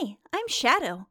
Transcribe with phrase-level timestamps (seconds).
[0.00, 1.08] Hi, I'm Shadow.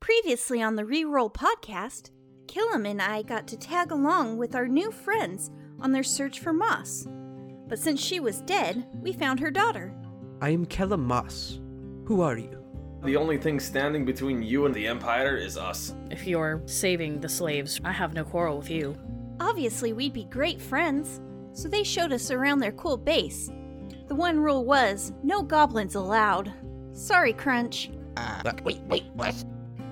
[0.00, 2.10] Previously on the Reroll podcast,
[2.46, 6.52] Killam and I got to tag along with our new friends on their search for
[6.52, 7.06] Moss.
[7.68, 9.94] But since she was dead, we found her daughter.
[10.42, 11.60] I am Kella Moss.
[12.04, 12.62] Who are you?
[13.02, 15.94] The only thing standing between you and the Empire is us.
[16.10, 18.94] If you're saving the slaves, I have no quarrel with you.
[19.40, 21.22] Obviously, we'd be great friends,
[21.54, 23.50] so they showed us around their cool base.
[24.08, 26.52] The one rule was no goblins allowed.
[26.92, 27.90] Sorry, Crunch.
[28.18, 29.44] Uh, wait, wait, what?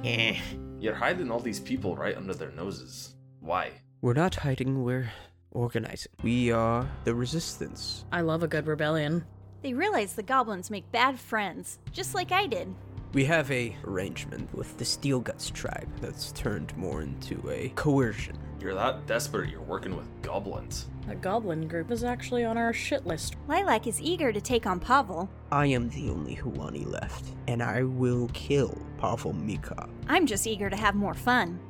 [0.04, 0.36] Eh.
[0.78, 3.14] You're hiding all these people right under their noses.
[3.40, 3.70] Why?
[4.02, 5.10] We're not hiding, we're
[5.52, 6.12] organizing.
[6.22, 8.04] We are the resistance.
[8.12, 9.24] I love a good rebellion.
[9.62, 12.74] They realize the goblins make bad friends, just like I did.
[13.14, 18.36] We have a arrangement with the Steelguts tribe that's turned more into a coercion.
[18.60, 20.86] You're that desperate you're working with goblins.
[21.08, 23.36] A goblin group is actually on our shit list.
[23.46, 25.28] Lilac is eager to take on Pavel.
[25.52, 29.88] I am the only Huani left, and I will kill Pavel Mika.
[30.08, 31.60] I'm just eager to have more fun.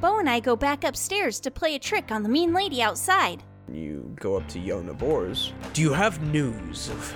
[0.00, 3.42] Beau and I go back upstairs to play a trick on the mean lady outside.
[3.70, 5.52] You go up to Yona Bors.
[5.72, 7.14] Do you have news of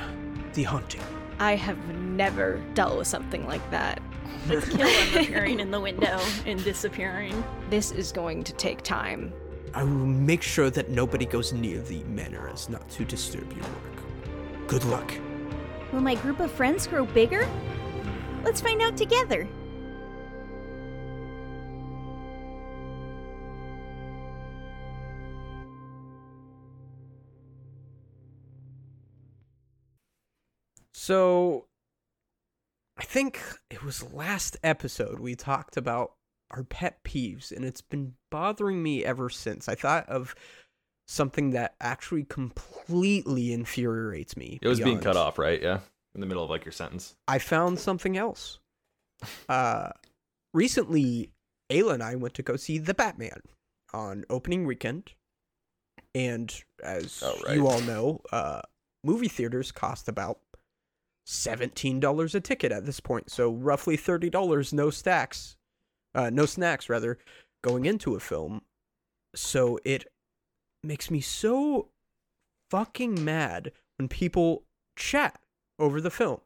[0.54, 1.02] the hunting?
[1.38, 4.00] I have never dealt with something like that.
[4.48, 7.42] Killam appearing in the window and disappearing.
[7.70, 9.32] This is going to take time.
[9.74, 13.64] I will make sure that nobody goes near the manor as not to disturb your
[13.64, 14.66] work.
[14.68, 15.12] Good luck.
[15.92, 17.48] Will my group of friends grow bigger?
[18.44, 19.46] Let's find out together.
[30.92, 31.66] So,
[32.98, 36.12] I think it was last episode we talked about
[36.50, 39.68] our pet peeves, and it's been bothering me ever since.
[39.68, 40.34] I thought of
[41.08, 44.58] something that actually completely infuriates me.
[44.62, 45.60] It was being cut off, right?
[45.60, 45.80] Yeah.
[46.14, 47.14] In the middle of like your sentence.
[47.28, 48.58] I found something else.
[49.48, 49.90] Uh,
[50.52, 51.30] recently,
[51.72, 53.40] Ayla and I went to go see The Batman
[53.94, 55.12] on opening weekend.
[56.14, 56.54] And
[56.84, 57.56] as Oh, right.
[57.56, 58.60] you all know, uh,
[59.02, 60.40] movie theaters cost about
[61.26, 63.30] $17 a ticket at this point.
[63.30, 65.56] So roughly $30, no stacks,
[66.14, 67.18] uh, no snacks, rather,
[67.62, 68.62] going into a film.
[69.34, 70.06] So it
[70.82, 71.88] makes me so
[72.70, 74.64] fucking mad when people
[74.96, 75.40] chat
[75.78, 76.40] over the film.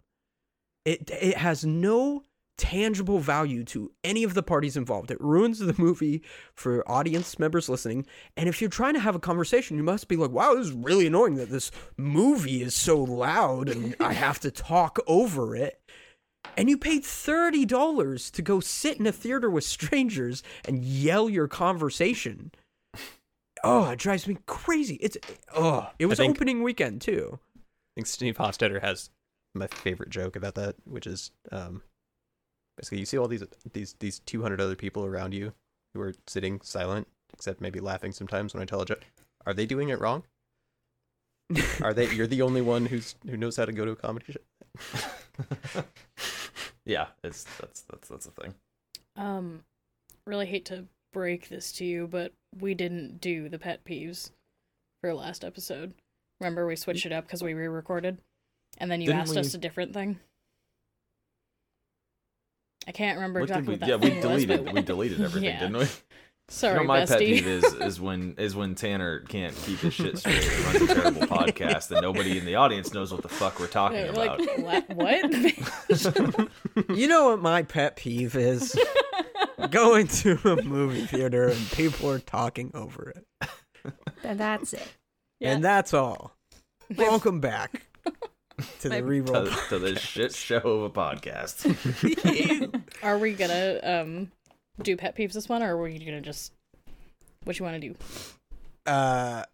[0.84, 2.22] It it has no
[2.60, 5.10] tangible value to any of the parties involved.
[5.10, 6.22] It ruins the movie
[6.54, 8.06] for audience members listening.
[8.36, 10.72] And if you're trying to have a conversation, you must be like, "Wow, this is
[10.72, 15.80] really annoying that this movie is so loud and I have to talk over it."
[16.56, 21.48] And you paid $30 to go sit in a theater with strangers and yell your
[21.48, 22.52] conversation.
[23.64, 24.96] Oh, it drives me crazy.
[24.96, 25.16] It's
[25.54, 27.38] oh, it was think- opening weekend too.
[27.56, 27.60] I
[27.96, 29.10] think Steve Hofstetter has
[29.54, 31.82] my favorite joke about that, which is um,
[32.80, 35.52] basically you see all these these these 200 other people around you
[35.94, 39.04] who are sitting silent, except maybe laughing sometimes when I tell a joke.
[39.46, 40.24] Are they doing it wrong?
[41.82, 42.10] Are they?
[42.12, 45.82] You're the only one who's who knows how to go to a comedy show.
[46.84, 48.54] Yeah, it's that's that's that's the thing.
[49.16, 49.62] Um,
[50.26, 54.30] really hate to break this to you, but we didn't do the pet peeves
[55.00, 55.94] for last episode.
[56.40, 58.18] Remember, we switched it up because we re-recorded,
[58.78, 60.18] and then you Didn't asked us a different thing.
[62.88, 65.20] I can't remember What exactly we, what that yeah, we deleted was, but we deleted
[65.20, 65.60] everything, Yeah.
[65.60, 65.86] didn't we?
[66.48, 67.08] Sorry, you know, my bestie.
[67.08, 70.82] pet peeve is is when is when Tanner can't keep his shit straight and runs
[70.90, 74.06] a terrible podcast and nobody in the audience knows what the fuck we're talking Yeah,
[74.06, 74.40] about.
[74.40, 75.22] like what?
[75.90, 76.48] what?
[76.98, 78.76] You know what my pet peeve is?
[79.70, 83.24] Going to a movie theater and people are talking over it.
[84.24, 84.88] And that's it.
[85.38, 85.52] Yeah.
[85.52, 86.32] And that's all.
[86.96, 87.82] Welcome back
[88.80, 89.68] to the to, reroll.
[89.68, 91.64] to this shit show of a podcast.
[93.02, 94.30] Are we gonna um
[94.82, 96.52] do pet peeves this one, or are we gonna just
[97.44, 97.94] what you want to do?
[98.86, 99.44] uh,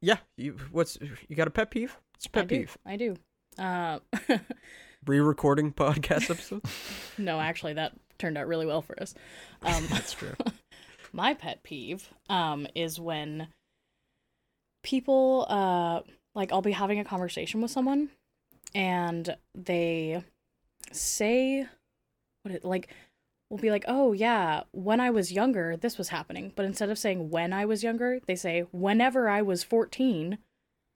[0.00, 0.18] yeah.
[0.36, 1.96] You what's you got a pet peeve?
[2.14, 2.58] What's your I pet do.
[2.58, 2.78] peeve?
[2.86, 3.16] I do.
[3.58, 3.98] Uh,
[5.06, 6.62] Re-recording podcast episode.
[7.18, 9.14] no, actually, that turned out really well for us.
[9.62, 10.34] Um, That's true.
[11.12, 13.48] my pet peeve um is when
[14.82, 16.00] people uh
[16.34, 18.08] like I'll be having a conversation with someone
[18.74, 20.22] and they
[20.92, 21.66] say
[22.42, 22.88] what it like
[23.50, 26.98] will be like, "Oh yeah, when I was younger, this was happening." But instead of
[26.98, 30.38] saying when I was younger, they say whenever I was 14,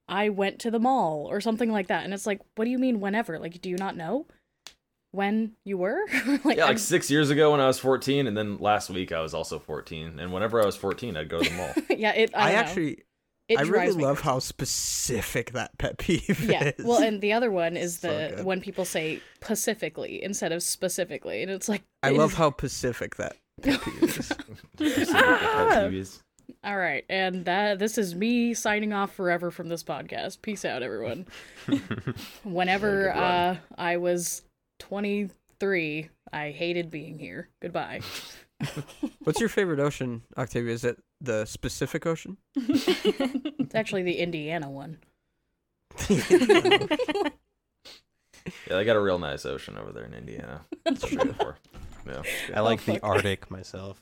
[0.09, 2.05] I went to the mall or something like that.
[2.05, 3.39] And it's like, "What do you mean whenever?
[3.39, 4.27] Like do you not know
[5.13, 6.01] when you were?"
[6.45, 9.13] like yeah, I'm- like six years ago when I was 14, and then last week
[9.13, 10.19] I was also 14.
[10.19, 11.73] And whenever I was 14, I'd go to the mall.
[11.97, 12.61] yeah, it I, I don't know.
[12.61, 13.03] actually
[13.49, 14.29] It I really love crazy.
[14.29, 16.73] how specific that pet peeve Yeah.
[16.77, 16.85] is.
[16.85, 18.45] Well, and the other one is So the good.
[18.45, 23.37] when people say pacifically instead of specifically, and it's like I love how pacific that
[23.63, 24.33] pet peeve is.
[24.77, 26.07] Specific.
[26.65, 30.43] All right, and that this is me signing off forever from this podcast.
[30.43, 31.27] Peace out, everyone.
[32.45, 33.23] Whenever Have a good run.
[33.23, 34.43] uh, I was
[34.81, 37.49] 23, I hated being here.
[37.61, 38.01] Goodbye.
[39.25, 40.73] What's your favorite ocean, Octavia?
[40.73, 42.37] Is it the specific Ocean?
[42.57, 44.99] It's actually the Indiana one.
[48.69, 50.61] Yeah, they got a real nice ocean over there in Indiana.
[50.85, 51.35] That's what I'm.
[52.07, 52.23] Yeah.
[52.55, 53.03] I like oh, the.
[53.03, 54.01] Arctic myself.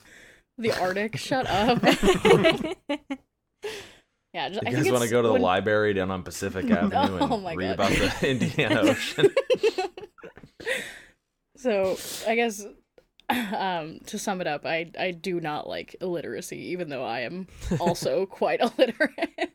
[0.59, 1.17] The Arctic.
[1.17, 1.83] Shut up.
[4.35, 6.69] Yeah, just, You I guys want to go to the when- library down on Pacific
[6.71, 7.93] Avenue oh and Oh my read God.
[7.93, 9.31] about the Indiana Ocean?
[11.57, 11.97] So
[12.27, 12.67] I guess
[13.57, 17.47] um, to sum it up, I I do not like illiteracy, even though I am
[17.81, 19.53] also quite illiterate.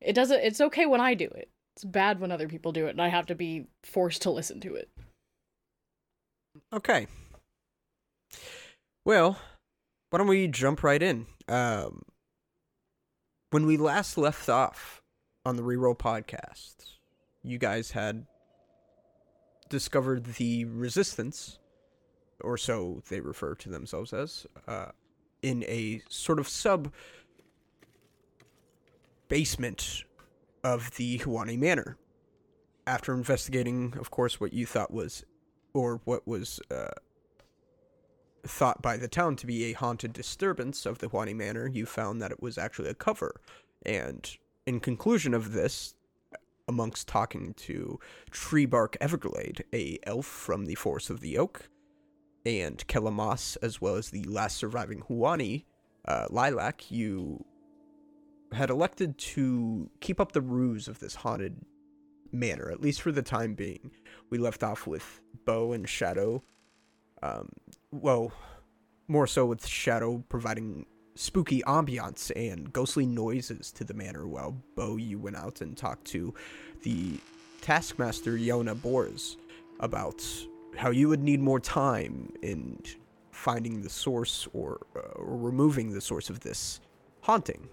[0.00, 0.40] It doesn't.
[0.40, 1.48] It's okay when I do it.
[1.76, 4.60] It's bad when other people do it, and I have to be forced to listen
[4.60, 4.90] to it.
[6.72, 7.06] Okay.
[9.04, 9.38] Well,
[10.10, 11.26] why don't we jump right in?
[11.48, 12.02] Um,
[13.50, 15.02] when we last left off
[15.44, 16.74] on the Reroll podcast,
[17.42, 18.26] you guys had
[19.68, 21.58] discovered the resistance,
[22.42, 24.90] or so they refer to themselves as, uh,
[25.42, 26.92] in a sort of sub
[29.28, 30.04] basement
[30.62, 31.96] of the Huani Manor.
[32.86, 35.24] After investigating, of course, what you thought was,
[35.72, 36.90] or what was uh,
[38.44, 42.20] thought by the town to be a haunted disturbance of the Huani Manor, you found
[42.20, 43.40] that it was actually a cover.
[43.84, 44.28] And
[44.66, 45.94] in conclusion of this,
[46.68, 47.98] amongst talking to
[48.30, 51.68] Treebark Everglade, a elf from the Forest of the Oak,
[52.44, 55.64] and Kella Moss, as well as the last surviving Huani,
[56.06, 57.44] uh, Lilac, you
[58.52, 61.64] had elected to keep up the ruse of this haunted
[62.32, 63.90] manor, at least for the time being.
[64.30, 66.42] We left off with Beau and Shadow.
[67.22, 67.48] Um,
[67.90, 68.32] well,
[69.08, 74.96] more so with Shadow providing spooky ambiance and ghostly noises to the manor, while Beau,
[74.96, 76.34] you went out and talked to
[76.82, 77.18] the
[77.60, 79.36] Taskmaster Yona Boris
[79.78, 80.24] about
[80.76, 82.82] how you would need more time in
[83.30, 86.80] finding the source or, uh, removing the source of this
[87.22, 87.68] haunting.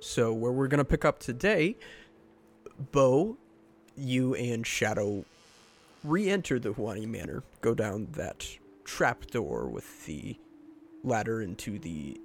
[0.00, 1.76] So, where we're going to pick up today,
[2.92, 3.36] Beau,
[3.96, 5.24] you and Shadow
[6.04, 8.46] re enter the Huani Manor, go down that
[8.84, 10.38] trapdoor with the
[11.02, 12.20] ladder into the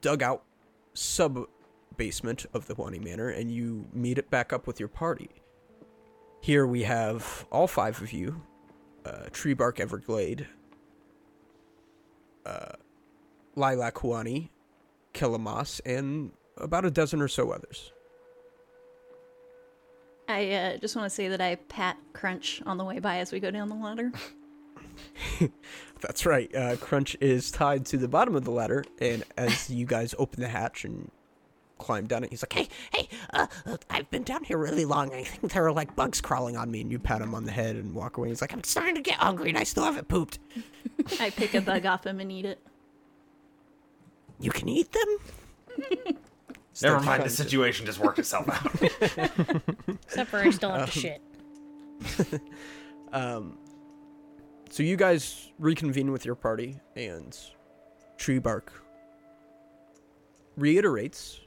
[0.00, 0.42] dugout
[0.94, 1.46] sub
[1.96, 5.30] basement of the Huani Manor, and you meet it back up with your party.
[6.40, 8.40] Here we have all five of you
[9.04, 10.46] uh, Treebark Everglade,
[12.44, 12.72] uh,
[13.56, 14.50] Lilac Huani,
[15.12, 17.92] Kella Moss, and about a dozen or so others.
[20.28, 23.32] I uh, just want to say that I pat Crunch on the way by as
[23.32, 24.12] we go down the ladder.
[26.00, 26.54] That's right.
[26.54, 30.40] Uh, Crunch is tied to the bottom of the ladder, and as you guys open
[30.40, 31.10] the hatch and
[31.78, 35.12] climb down it, he's like, "Hey, hey, uh, uh, I've been down here really long.
[35.12, 37.52] I think there are like bugs crawling on me." And you pat him on the
[37.52, 38.28] head and walk away.
[38.28, 40.38] He's like, "I'm starting to get hungry, and I still haven't pooped.
[41.20, 42.58] I pick a bug off him and eat it.
[44.40, 46.16] You can eat them."
[46.82, 48.72] Never mind, the situation just worked itself out.
[50.04, 51.20] Except for I still have to shit.
[53.12, 53.58] Um,
[54.70, 57.36] so you guys reconvene with your party, and
[58.16, 58.72] Tree Bark
[60.56, 61.40] reiterates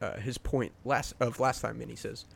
[0.00, 2.26] uh, his point last of last time, and he says,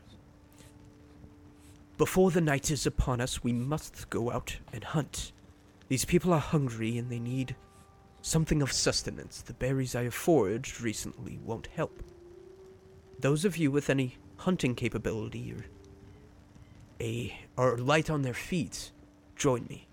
[1.99, 5.33] "Before the night is upon us, we must go out and hunt.
[5.89, 7.57] These people are hungry, and they need
[8.23, 9.43] something of sustenance.
[9.43, 12.03] The berries I have foraged recently won't help.
[13.19, 15.67] Those of you with any hunting capability or
[17.01, 18.91] a or light on their feet,
[19.37, 19.89] join me."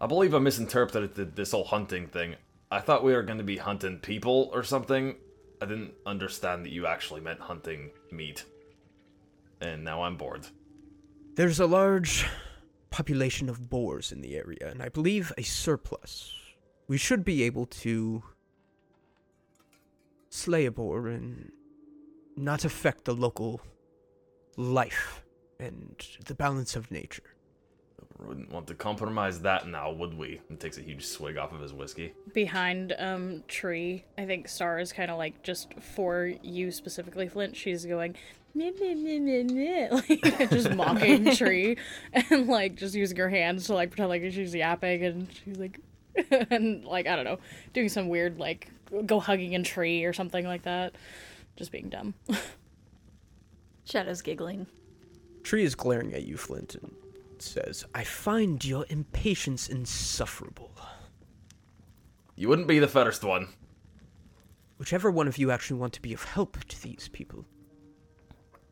[0.00, 2.36] I believe I misinterpreted this whole hunting thing.
[2.70, 5.16] I thought we were going to be hunting people or something.
[5.60, 8.44] I didn't understand that you actually meant hunting meat.
[9.60, 10.46] And now I'm bored.
[11.34, 12.26] There's a large
[12.90, 16.34] population of boars in the area, and I believe a surplus.
[16.88, 18.22] We should be able to
[20.30, 21.52] slay a boar and
[22.36, 23.60] not affect the local
[24.56, 25.22] life
[25.58, 25.96] and
[26.26, 27.35] the balance of nature.
[28.26, 30.40] Wouldn't want to compromise that now, would we?
[30.48, 32.12] And takes a huge swig off of his whiskey.
[32.32, 37.56] Behind um tree, I think Star is kind of like just for you specifically, Flint.
[37.56, 38.16] She's going.
[38.54, 39.88] "Meh, meh, meh, meh, meh,"
[40.38, 41.76] Like just mocking tree
[42.12, 45.78] and like just using her hands to like pretend like she's yapping and she's like
[46.50, 47.38] and like I don't know
[47.74, 48.70] doing some weird like
[49.04, 50.94] go hugging a tree or something like that.
[51.56, 52.14] Just being dumb.
[53.84, 54.66] Shadow's giggling.
[55.42, 56.92] Tree is glaring at you, Flint, and
[57.46, 60.72] says, I find your impatience insufferable.
[62.34, 63.48] You wouldn't be the first one.
[64.78, 67.46] Whichever one of you actually want to be of help to these people,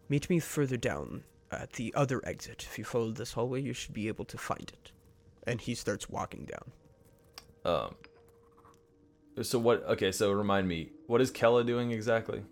[0.09, 2.67] meet me further down at the other exit.
[2.69, 4.93] If you follow this hallway, you should be able to find it.
[5.47, 6.73] And he starts walking down.
[7.65, 7.95] Um.
[9.43, 9.83] So what?
[9.85, 12.45] Okay, so remind me, what is Kella doing exactly?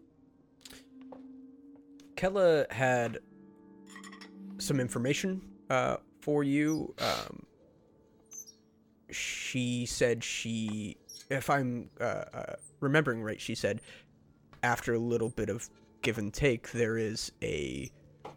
[2.17, 3.19] Kella had
[4.59, 6.95] some information uh, for you.
[6.99, 7.45] Um,
[9.11, 10.97] she said she,
[11.29, 13.83] if I'm uh, uh, remembering right, she said
[14.62, 15.69] after a little bit of
[16.00, 17.91] give and take, there is a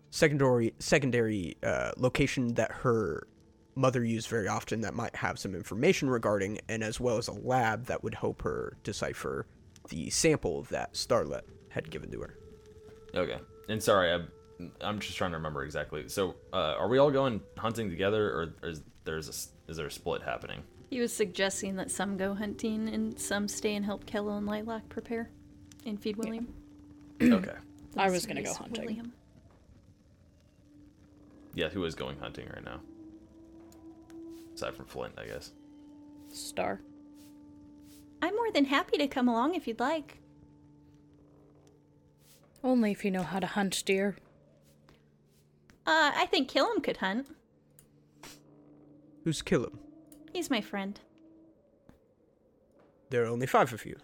[0.10, 3.28] secondary secondary uh, location that her
[3.76, 7.34] mother used very often that might have some information regarding, and as well as a
[7.34, 9.46] lab that would help her decipher
[9.90, 12.38] the sample that Starlette had given to her.
[13.14, 13.38] Okay.
[13.70, 14.28] And sorry, I'm
[14.82, 16.08] I'm just trying to remember exactly.
[16.08, 19.88] So, uh, are we all going hunting together, or is there's a s- is there
[19.88, 20.64] a split happening?
[20.90, 24.88] He was suggesting that some go hunting and some stay and help Kella and Lilac
[24.88, 25.30] prepare
[25.86, 26.54] and feed William.
[27.22, 27.56] okay.
[27.98, 28.86] I was gonna go hunting.
[28.86, 29.14] William.
[31.54, 32.80] Yeah, who is going hunting right now?
[34.56, 35.52] Aside from Flint, I guess.
[36.30, 36.82] Star.
[38.22, 40.20] I'm more than happy to come along if you'd like.
[42.64, 44.16] Only if you know how to hunt, dear.
[45.86, 47.28] Uh, I think Killam could hunt.
[49.24, 49.78] Who's Killam?
[50.34, 51.00] He's my friend.
[53.10, 53.96] There are only five of you.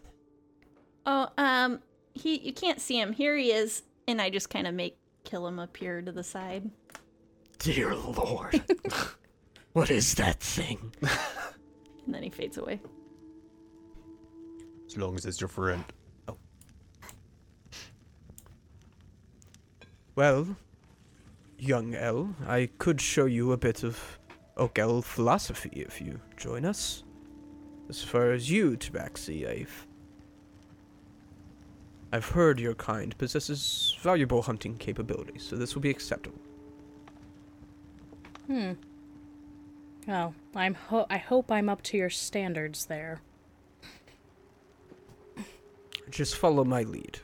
[1.05, 1.79] Oh, um,
[2.13, 3.13] he you can't see him.
[3.13, 6.69] Here he is, and I just kind of make Killam appear to the side.
[7.59, 8.61] Dear Lord.
[9.73, 10.93] what is that thing?
[12.05, 12.79] And then he fades away.
[14.87, 15.83] As long as it's your friend.
[16.27, 16.37] Oh.
[20.15, 20.47] Well,
[21.61, 24.19] young L, I could show you a bit of
[24.57, 27.03] Oak El philosophy if you join us.
[27.87, 29.87] As far as you, Tabaxi, I've.
[32.11, 36.41] I've heard your kind possesses valuable hunting capabilities, so this will be acceptable.
[38.47, 38.71] Hmm.
[40.09, 43.21] Oh, I'm ho- I hope I'm up to your standards there.
[46.09, 47.19] Just follow my lead.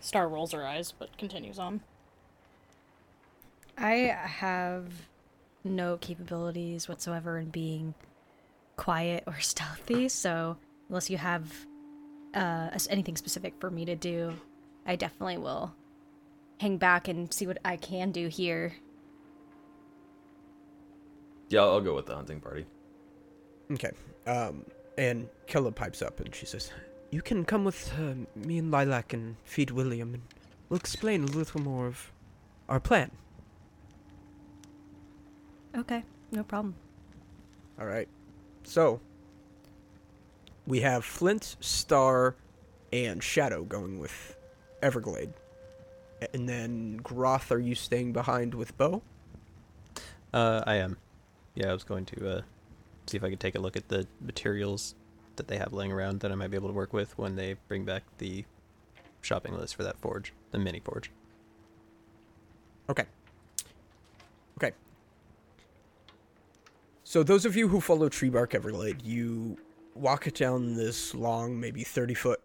[0.00, 1.80] Star rolls her eyes, but continues on.
[3.78, 4.86] I have
[5.64, 7.94] no capabilities whatsoever in being
[8.76, 10.56] quiet or stealthy, so
[10.88, 11.52] unless you have
[12.34, 14.32] uh, anything specific for me to do,
[14.86, 15.74] I definitely will
[16.60, 18.74] hang back and see what I can do here.
[21.48, 22.66] Yeah, I'll, I'll go with the hunting party.
[23.70, 23.90] Okay.
[24.26, 24.64] Um,
[24.96, 26.70] and Kella pipes up and she says,
[27.10, 30.22] You can come with uh, me and Lilac and feed William, and
[30.68, 32.12] we'll explain a little more of
[32.68, 33.10] our plan.
[35.78, 36.74] Okay, no problem.
[37.80, 38.08] All right.
[38.64, 39.00] So
[40.66, 42.34] we have Flint, Star,
[42.92, 44.36] and Shadow going with
[44.82, 45.32] Everglade.
[46.34, 49.02] And then Groth, are you staying behind with Beau?
[50.32, 50.96] Uh, I am.
[51.54, 52.40] Yeah, I was going to uh,
[53.06, 54.96] see if I could take a look at the materials
[55.36, 57.54] that they have laying around that I might be able to work with when they
[57.68, 58.44] bring back the
[59.20, 61.12] shopping list for that forge, the mini forge.
[62.90, 63.02] Okay.
[63.02, 63.17] Okay.
[67.08, 69.56] So those of you who follow Treebark Everglade, you
[69.94, 72.38] walk down this long, maybe 30 foot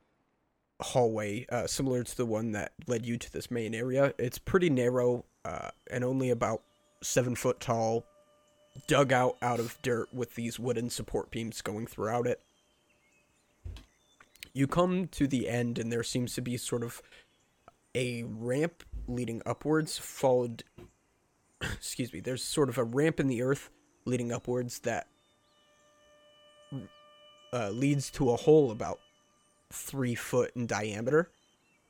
[0.82, 4.14] hallway, uh, similar to the one that led you to this main area.
[4.18, 6.62] It's pretty narrow uh, and only about
[7.02, 8.06] seven foot tall,
[8.88, 12.40] dug out out of dirt with these wooden support beams going throughout it.
[14.54, 17.02] You come to the end, and there seems to be sort of
[17.94, 20.64] a ramp leading upwards, followed.
[21.62, 22.22] excuse me.
[22.22, 23.70] There's sort of a ramp in the earth
[24.06, 25.08] leading upwards that
[27.54, 29.00] uh, leads to a hole about
[29.72, 31.30] three foot in diameter,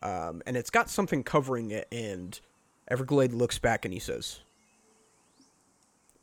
[0.02, 1.88] um, and it's got something covering it.
[1.92, 2.40] And
[2.88, 4.42] Everglade looks back and he says,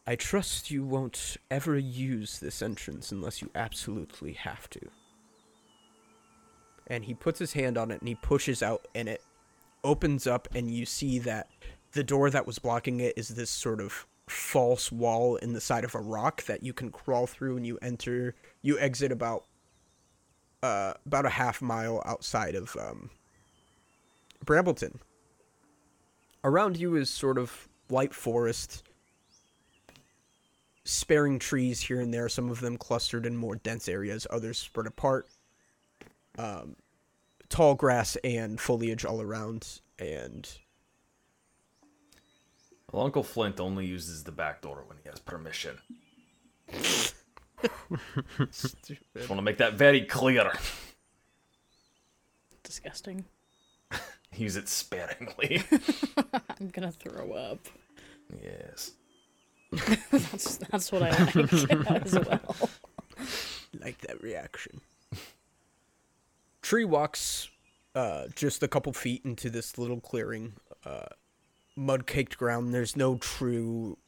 [0.06, 4.80] "I trust you won't ever use this entrance unless you absolutely have to."
[6.87, 9.23] And he puts his hand on it and he pushes out, and it
[9.82, 11.49] opens up and you see that
[11.92, 15.84] the door that was blocking it is this sort of false wall in the side
[15.84, 19.44] of a rock that you can crawl through and you enter you exit about
[20.62, 23.10] uh about a half mile outside of um
[24.44, 25.00] Brambleton.
[26.44, 28.84] Around you is sort of light forest
[30.84, 34.87] sparing trees here and there, some of them clustered in more dense areas, others spread
[34.87, 35.28] apart.
[36.38, 36.76] um,
[37.49, 40.49] tall grass and foliage all around, and
[42.92, 45.78] Well, Uncle Flint only uses the back door when he has permission.
[46.73, 47.14] Just
[49.28, 50.52] want to make that very clear.
[52.62, 53.25] Disgusting.
[54.37, 55.62] Use it sparingly.
[56.61, 57.59] I'm gonna throw up.
[58.42, 58.92] yes.
[60.11, 61.52] That's that's what I like
[62.04, 62.56] as well.
[63.80, 64.80] like that reaction.
[66.61, 67.49] Tree walks
[67.94, 70.54] uh, just a couple feet into this little clearing,
[70.85, 71.06] uh,
[71.77, 72.73] mud caked ground.
[72.75, 73.99] There's no true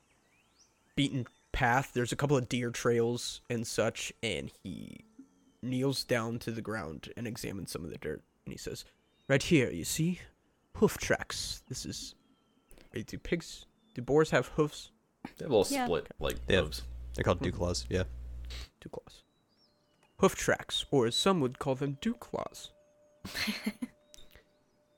[0.97, 1.93] beaten path.
[1.95, 5.05] There's a couple of deer trails and such, and he
[5.63, 8.23] kneels down to the ground and examines some of the dirt.
[8.45, 8.85] And he says,
[9.29, 10.21] Right here, you see?
[10.77, 11.63] Hoof tracks.
[11.69, 12.15] This is.
[12.95, 13.67] Wait, do pigs.
[13.95, 14.91] Do boars have hoofs?
[15.39, 15.85] They have a little Yeah.
[15.87, 16.81] split, like They have-
[17.15, 17.87] They're called dew claws.
[17.89, 18.05] Yeah.
[18.81, 19.23] Two claws.
[20.19, 22.71] Hoof tracks, or as some would call them, dew claws.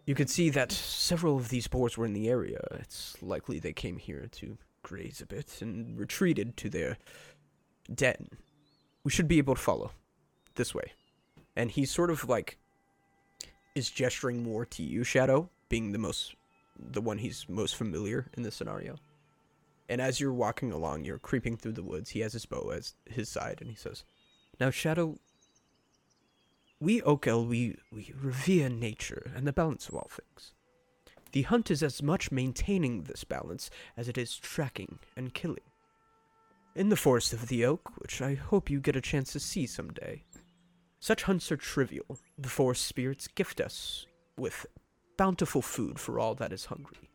[0.07, 2.61] you can see that several of these boars were in the area.
[2.73, 6.99] It's likely they came here to graze a bit and retreated to their
[7.93, 8.29] den.
[9.03, 9.93] We should be able to follow.
[10.57, 10.93] This way.
[11.57, 12.59] And he sort of like
[13.75, 16.35] is gesturing more to you, Shadow, being the most
[16.79, 18.97] the one he's most familiar in this scenario.
[19.89, 22.11] And as you're walking along, you're creeping through the woods.
[22.11, 24.05] He has his bow at his side, and he says,
[24.59, 25.19] "Now, Shadow,
[26.85, 30.53] we Okel, we we revere nature and the balance of all things.
[31.33, 35.65] The hunt is as much maintaining this balance as it is tracking and killing.
[36.77, 39.67] In the forest of the oak, which I hope you get a chance to see
[39.67, 40.25] someday,
[41.01, 42.19] such hunts are trivial.
[42.37, 44.67] The forest spirits gift us with
[45.17, 47.09] bountiful food for all that is hungry.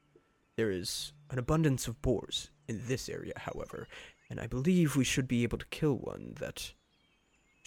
[0.55, 3.87] There is an abundance of boars in this area, however,
[4.31, 6.73] and I believe we should be able to kill one that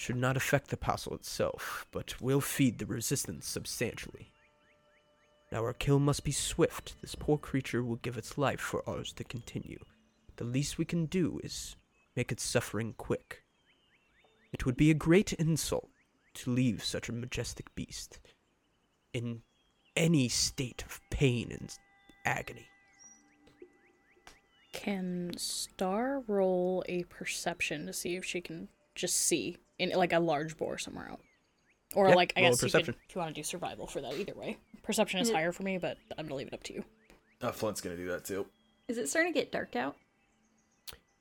[0.02, 4.32] should not affect the apostle itself, but will feed the resistance substantially.
[5.52, 6.97] Now our kill must be swift.
[7.00, 9.78] This poor creature will give its life for ours to continue.
[10.38, 11.76] The least we can do is
[12.16, 13.44] make its suffering quick.
[14.53, 15.88] It would be a great insult
[16.35, 18.18] to leave such a majestic beast
[19.12, 19.42] in
[19.94, 21.72] any state of pain and
[22.24, 22.66] agony.
[24.72, 30.18] Can Star roll a perception to see if she can just see in like a
[30.20, 31.20] large boar somewhere out?
[31.94, 32.94] Or Yeah, like I roll a guess you could, perception.
[33.09, 34.59] if you want to do survival for that either way.
[34.83, 36.85] Perception is Is it- higher for me, but I'm gonna leave it up to you.
[37.40, 38.46] Uh, Flint's gonna do that too.
[38.88, 39.96] Is it starting to get dark out?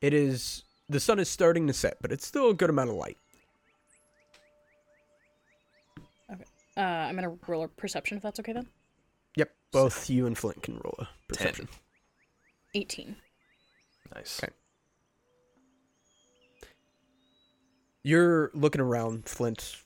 [0.02, 2.96] It is the sun is starting to set, but it's still a good amount of
[2.96, 3.18] light.
[6.32, 6.44] Okay.
[6.78, 8.68] Uh, I'm gonna roll a perception if that's okay then.
[9.36, 11.68] Yep, both you and Flint can roll a perception.
[12.76, 13.16] 18.
[14.16, 14.42] Nice.
[14.44, 14.54] Okay.
[18.04, 19.78] You're looking around, Flint.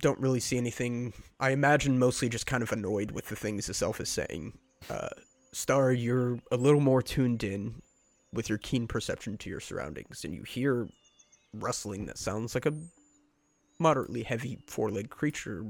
[0.00, 1.14] Don't really see anything.
[1.40, 4.58] I imagine mostly just kind of annoyed with the things the self is saying.
[4.90, 5.08] Uh,
[5.52, 7.80] Star, you're a little more tuned in
[8.32, 10.86] with your keen perception to your surroundings, and you hear
[11.54, 12.74] rustling that sounds like a
[13.78, 15.64] moderately heavy four-legged creature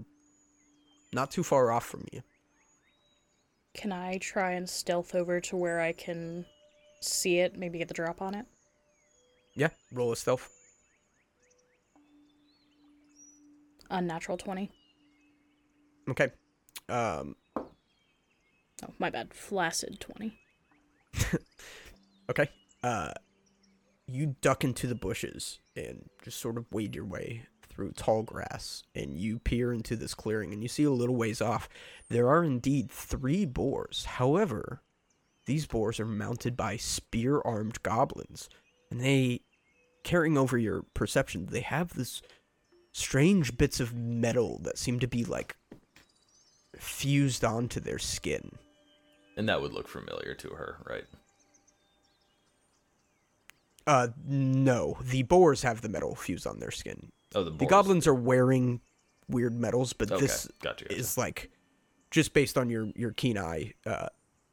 [1.13, 2.23] not too far off from you.
[3.75, 6.45] Can I try and stealth over to where I can
[7.01, 8.47] see it, maybe get the drop on it?
[9.55, 10.51] Yeah, roll a stealth.
[13.91, 14.71] Unnatural 20.
[16.11, 16.31] Okay.
[16.89, 17.37] Um,
[18.85, 19.33] Oh, my bad.
[19.33, 20.39] Flaccid 20.
[22.29, 22.49] Okay.
[22.83, 23.13] Uh,
[24.09, 28.83] you duck into the bushes and just sort of wade your way through tall grass,
[28.97, 31.69] and you peer into this clearing, and you see a little ways off.
[32.09, 34.07] There are indeed three boars.
[34.07, 34.83] However,
[35.47, 38.49] these boars are mounted by spear-armed goblins,
[38.91, 39.43] and they,
[40.03, 42.23] carrying over your perception, they have this
[42.97, 45.55] strange bits of metal that seem to be like
[46.79, 48.51] fused onto their skin.
[49.37, 51.05] And that would look familiar to her, right?
[53.87, 54.97] Uh, no.
[55.03, 57.11] The boars have the metal fused on their skin.
[57.35, 58.81] Oh, the, The goblins are wearing
[59.29, 60.99] weird metals, but Okay, this gotcha, gotcha.
[60.99, 61.51] is like
[62.11, 63.75] just based on your your keen eye.
[63.85, 64.09] Uh,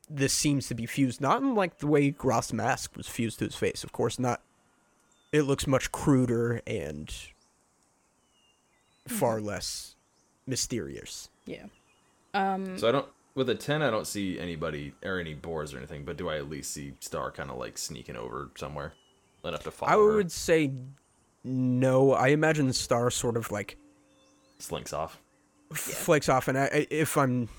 [0.10, 3.46] this seems to be fused not in like the way Groth's mask was fused to
[3.46, 3.86] his face.
[3.86, 4.42] Of course, not.
[5.32, 7.10] It looks much cruder and
[9.08, 9.96] far less
[10.48, 11.30] mysterious.
[11.46, 11.66] Yeah.
[12.34, 13.08] Um, So I don't.
[13.36, 16.06] With a ten, I don't see anybody or any boars or anything.
[16.06, 18.94] But do I at least see Star kind of like sneaking over somewhere,
[19.44, 20.16] enough to follow I her?
[20.18, 20.72] would say
[21.44, 22.14] no.
[22.14, 23.78] I imagine star sort of like
[24.60, 25.20] Slinks off.
[25.72, 27.50] f- flakes off, and I, I- if I'm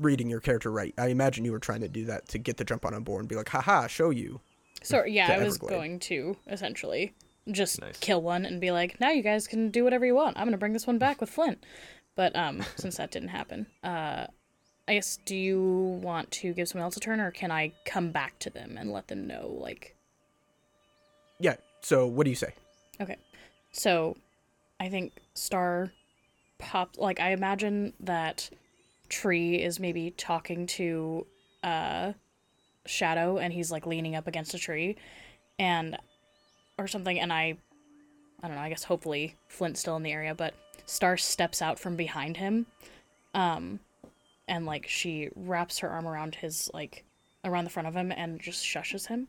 [0.00, 2.64] reading your character right, I imagine you were trying to do that to get the
[2.64, 4.40] jump on a board and be like, "Haha, show you."
[4.82, 5.70] so yeah, I was Everglade.
[5.70, 7.14] going to essentially
[7.50, 7.98] just Nice.
[7.98, 10.38] kill one and be like, now you guys can do whatever you want.
[10.38, 11.64] I'm gonna bring this one back with Flint.
[12.16, 14.26] But um, since that didn't happen, uh,
[14.86, 15.60] I guess do you
[16.02, 18.92] want to give someone else a turn, or can I come back to them and
[18.92, 19.48] let them know?
[19.60, 19.96] Like,
[21.38, 21.56] Yeah.
[21.82, 22.54] So what do you say?
[23.00, 23.16] okay,
[23.72, 24.16] so
[24.80, 25.90] I think Star
[26.58, 26.98] popped.
[26.98, 28.48] Like, I imagine that
[29.08, 31.26] Tree is maybe talking to
[31.62, 32.12] uh
[32.86, 34.96] Shadow, and he's like leaning up against a tree,
[35.58, 35.96] and
[36.78, 37.56] or something, and I.
[38.42, 40.52] I don't know, I guess hopefully Flint's still in the area, but
[40.84, 42.66] Star steps out from behind him.
[43.32, 43.80] Um
[44.46, 47.04] and like she wraps her arm around his like
[47.44, 49.28] around the front of him and just shushes him.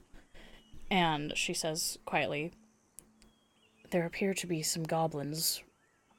[0.89, 2.51] And she says quietly,
[3.91, 5.63] There appear to be some goblins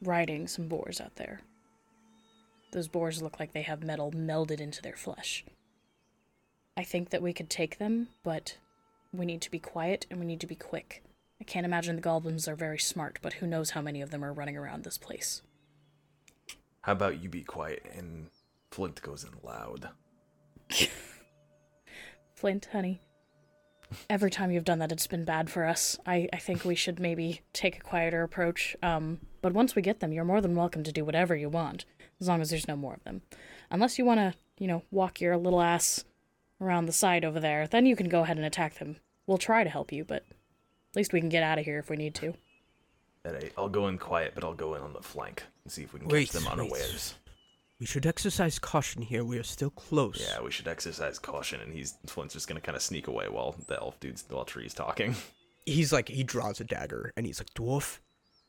[0.03, 1.41] riding some boars out there.
[2.73, 5.45] Those boars look like they have metal melded into their flesh.
[6.77, 8.59] I think that we could take them, but
[9.13, 11.03] we need to be quiet and we need to be quick.
[11.41, 14.25] I can't imagine the goblins are very smart, but who knows how many of them
[14.25, 15.43] are running around this place.
[16.83, 18.29] How about you be quiet and
[18.71, 19.91] Flint goes in loud?
[22.35, 23.01] Flint, honey.
[24.11, 25.99] Every time you've done that, it's been bad for us.
[26.07, 28.77] I, I think we should maybe take a quieter approach.
[28.83, 31.85] Um, but once we get them, you're more than welcome to do whatever you want,
[32.21, 33.23] as long as there's no more of them.
[33.71, 36.05] Unless you want to, you know, walk your little ass
[36.61, 38.97] around the side over there, then you can go ahead and attack them.
[39.27, 40.25] We'll try to help you, but
[40.97, 42.33] at least we can get out of here if we need to.
[43.27, 45.93] Alright, I'll go in quiet, but I'll go in on the flank and see if
[45.93, 46.53] we can Wait, catch them wait.
[46.53, 47.15] unawares.
[47.79, 49.23] We should exercise caution here.
[49.23, 50.27] We are still close.
[50.27, 53.55] Yeah, we should exercise caution, and he's Flint's just gonna kind of sneak away while
[53.67, 55.15] the elf dude's while Tree's talking.
[55.67, 57.99] He's like he draws a dagger and he's like, "Dwarf,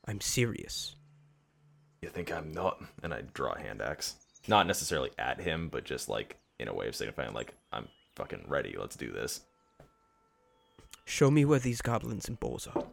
[0.06, 0.94] I'm serious."
[2.00, 2.80] You think I'm not?
[3.02, 4.14] And I draw a hand axe,
[4.46, 8.44] not necessarily at him, but just like in a way of signifying like I'm fucking
[8.46, 8.76] ready.
[8.78, 9.40] Let's do this.
[11.08, 12.84] Show me where these goblins and bulls are.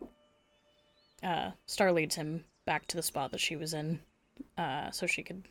[1.22, 4.00] Uh, Star leads him back to the spot that she was in,
[4.58, 5.44] uh, so she could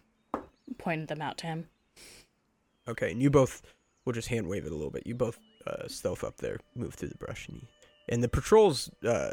[0.79, 1.69] point them out to him.
[2.89, 3.61] Okay, and you both
[4.05, 5.07] we'll just hand wave it a little bit.
[5.07, 7.67] You both uh, stealth up there, move through the brush, and,
[8.09, 9.33] and the patrol's uh,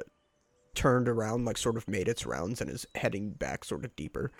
[0.75, 4.33] turned around, like sort of made its rounds, and is heading back sort of deeper.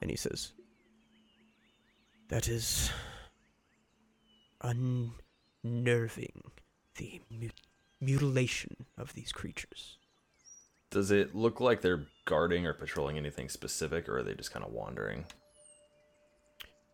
[0.00, 0.52] And he says,
[2.28, 2.90] "That is
[4.62, 6.42] unnerving.
[6.96, 7.50] The mu-
[8.00, 9.98] mutilation of these creatures."
[10.90, 14.64] Does it look like they're guarding or patrolling anything specific, or are they just kind
[14.64, 15.26] of wandering?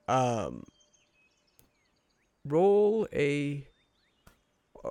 [0.09, 0.64] Um,
[2.45, 3.67] roll a.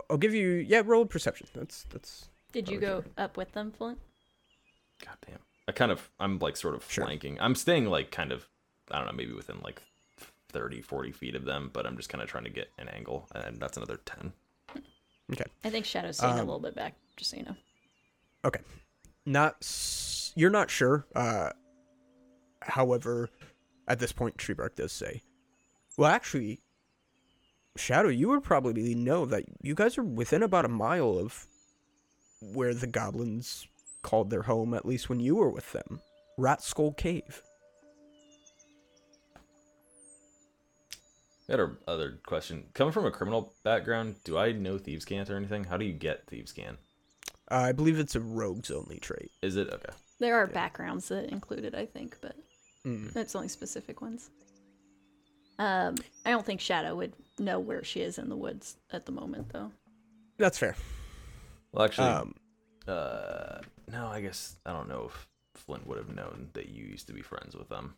[0.10, 0.82] I'll give you yeah.
[0.86, 1.48] Roll a perception.
[1.54, 2.86] That's that's Did you Okay.
[2.88, 4.00] go up with them, Flint?
[5.06, 5.40] God damn.
[5.68, 7.06] I kind of I'm like sort of Sure.
[7.06, 7.38] flanking.
[7.40, 8.48] I'm staying like kind of
[8.90, 9.82] I don't know, maybe within like
[10.50, 13.28] 30, 40 feet of them, but I'm just kind of trying to get an angle,
[13.36, 14.34] and that's another 10.
[15.34, 15.46] Okay.
[15.64, 17.56] I think Shadow's a Um, little bit back, just so you know.
[18.46, 18.62] Okay.
[19.26, 21.06] Not s- you're not sure.
[21.16, 21.52] Uh
[22.62, 23.30] however,
[23.88, 25.22] at this point Treebark does say,
[25.98, 26.62] "Well, actually,
[27.76, 31.48] Shadow, you would probably know that you guys are within about a mile of
[32.40, 33.68] where the goblins
[34.02, 36.02] called their home at least when you were with them.
[36.38, 37.42] Rat Skull Cave."
[41.50, 42.64] I got a other question.
[42.74, 45.66] Coming from a criminal background, do I know Thieves' Cant or anything?
[45.66, 46.78] How do you get Thieves' can?
[47.52, 49.32] Uh, I believe it's a rogues only trait.
[49.42, 49.94] Is it okay?
[50.20, 52.36] There are backgrounds that include it, I think, but
[52.86, 53.12] Mm.
[53.14, 54.30] that's only specific ones.
[55.60, 59.12] Um, I don't think Shadow would know where she is in the woods at the
[59.12, 59.72] moment, though.
[60.38, 60.76] That's fair.
[61.72, 62.36] Well, actually, Um,
[62.88, 67.08] uh, no, I guess I don't know if Flint would have known that you used
[67.08, 67.98] to be friends with them.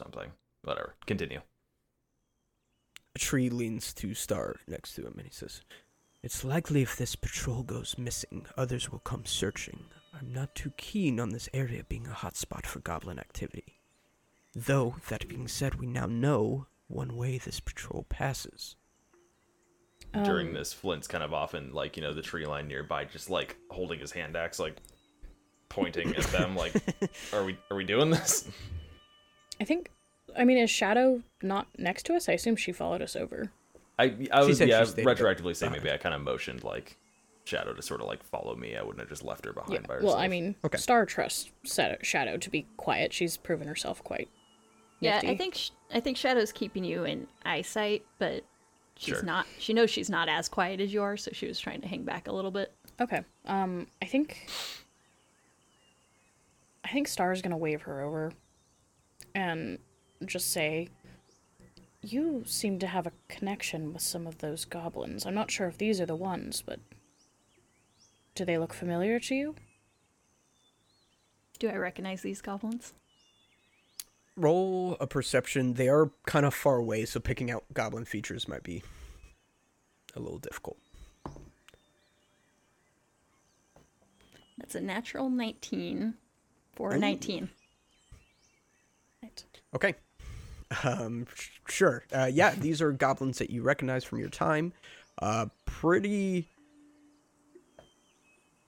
[0.00, 0.32] Or something.
[0.62, 0.94] Whatever.
[1.06, 1.40] Continue.
[3.14, 5.62] A tree leans to Star next to him and he says,
[6.22, 9.84] It's likely if this patrol goes missing, others will come searching.
[10.18, 13.78] I'm not too keen on this area being a hotspot for goblin activity.
[14.54, 18.76] Though, that being said, we now know one way this patrol passes.
[20.24, 23.04] During Um, this, Flint's kind of off in like, you know, the tree line nearby,
[23.04, 24.76] just like holding his hand axe, like
[25.68, 26.72] pointing at them, like,
[27.32, 28.48] are we are we doing this?
[29.60, 29.90] I think.
[30.36, 32.28] I mean, is Shadow not next to us?
[32.28, 33.50] I assume she followed us over.
[33.98, 36.62] I I was yeah she stayed a bit retroactively say maybe I kind of motioned
[36.64, 36.96] like
[37.44, 38.76] Shadow to sort of like follow me.
[38.76, 39.80] I wouldn't have just left her behind Yeah.
[39.86, 40.14] by herself.
[40.14, 40.78] Well, I mean, Okay.
[40.78, 41.50] Star trusts
[42.02, 43.12] Shadow to be quiet.
[43.12, 44.28] She's proven herself quite.
[45.00, 45.20] Yeah.
[45.24, 48.44] I think sh- I think Shadow's keeping you in eyesight, but
[48.96, 49.22] she's Sure.
[49.22, 49.46] not.
[49.58, 52.02] She knows she's not as quiet as you are, so she was trying to hang
[52.04, 52.72] back a little bit.
[53.00, 53.22] Okay.
[53.46, 54.46] Um, I think.
[56.84, 58.32] I think Star's gonna wave her over,
[59.34, 59.78] and
[60.24, 60.88] just say,
[62.02, 65.26] "You seem to have a connection with some of those goblins.
[65.26, 66.80] I'm not sure if these are the ones, but
[68.34, 69.54] do they look familiar to you?"
[71.58, 72.94] Do I recognize these goblins?
[74.36, 75.74] Roll a perception.
[75.74, 78.84] They are kind of far away, so picking out goblin features might be
[80.14, 80.78] a little difficult.
[84.56, 86.14] That's a natural 19
[86.74, 87.48] for a 19.
[89.22, 89.44] Right.
[89.74, 89.94] Okay.
[90.84, 92.04] Um, sh- sure.
[92.12, 94.72] Uh, yeah, these are goblins that you recognize from your time.
[95.20, 96.48] Uh, pretty.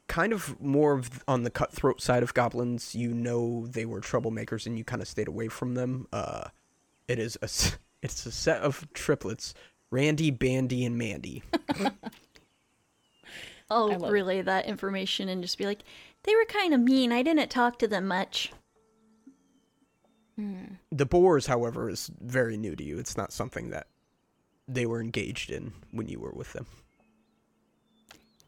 [0.09, 2.95] Kind of more of on the cutthroat side of goblins.
[2.97, 6.09] You know they were troublemakers, and you kind of stayed away from them.
[6.13, 6.49] Uh,
[7.07, 7.49] it is a
[8.03, 9.55] it's a set of triplets:
[9.93, 11.45] Randy, Bandy, and Mandy.
[13.71, 15.85] I'll I love- relay that information and just be like,
[16.25, 17.13] they were kind of mean.
[17.13, 18.51] I didn't talk to them much.
[20.93, 22.99] The boars, however, is very new to you.
[22.99, 23.87] It's not something that
[24.69, 26.67] they were engaged in when you were with them.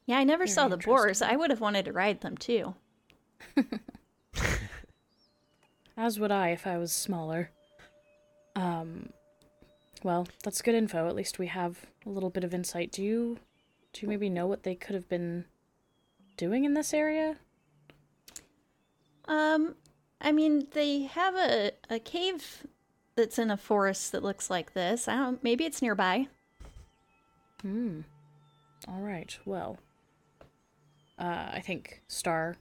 [0.07, 0.92] Yeah, I never Very saw the interesting.
[0.92, 1.22] boars.
[1.22, 2.74] I would have wanted to ride them too.
[5.96, 7.50] As would I if I was smaller.
[8.57, 9.11] Um
[10.02, 11.07] well, that's good info.
[11.07, 12.90] At least we have a little bit of insight.
[12.90, 13.38] Do you
[13.92, 15.44] do you maybe know what they could have been
[16.37, 17.37] doing in this area?
[19.28, 19.76] Um,
[20.22, 22.64] I mean, they have a, a cave
[23.16, 25.08] that's in a forest that looks like this.
[25.08, 25.42] I don't.
[25.42, 26.28] Maybe it's nearby.
[27.61, 28.00] Hmm.
[28.88, 29.37] All right.
[29.44, 29.78] Well,
[31.18, 32.56] uh, I think Star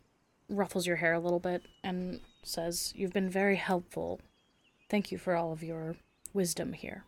[0.50, 4.20] ruffles your hair a little bit and says, "You've been very helpful.
[4.90, 5.96] Thank you for all of your
[6.34, 7.06] wisdom here."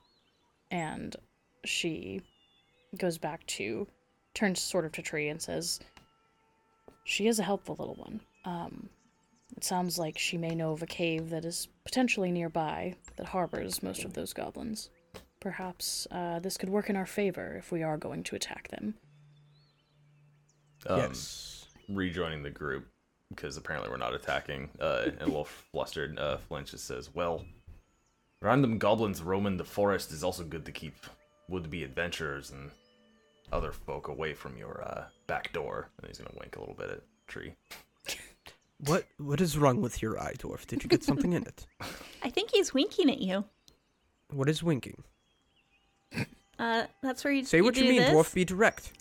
[0.71, 1.15] And
[1.65, 2.21] she
[2.97, 3.87] goes back to
[4.33, 5.79] turns sort of to Tree and says,
[7.03, 8.21] "She is a helpful little one.
[8.45, 8.89] Um,
[9.55, 13.83] it sounds like she may know of a cave that is potentially nearby that harbors
[13.83, 14.89] most of those goblins."
[15.39, 18.95] Perhaps uh, this could work in our favor if we are going to attack them.
[20.87, 21.65] Um, yes.
[21.89, 22.87] rejoining the group
[23.29, 24.69] because apparently we're not attacking.
[24.79, 27.43] Uh, and a little flustered, uh, Flint just says, "Well,
[28.41, 30.95] random goblins roaming the forest is also good to keep
[31.49, 32.71] would-be adventurers and
[33.51, 36.89] other folk away from your uh, back door." And he's gonna wink a little bit
[36.89, 37.53] at Tree.
[38.79, 40.67] What what is wrong with your eye, dwarf?
[40.67, 41.65] Did you get something in it?
[42.23, 43.45] I think he's winking at you.
[44.31, 45.03] What is winking?
[46.59, 48.09] Uh, that's where you Say what you mean, this.
[48.11, 48.33] dwarf.
[48.33, 48.91] Be direct.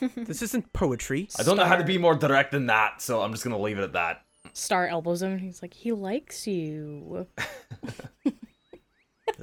[0.16, 1.28] this isn't poetry.
[1.38, 3.78] I don't know how to be more direct than that, so I'm just gonna leave
[3.78, 4.22] it at that.
[4.52, 7.26] Star elbows him and he's like, he likes you.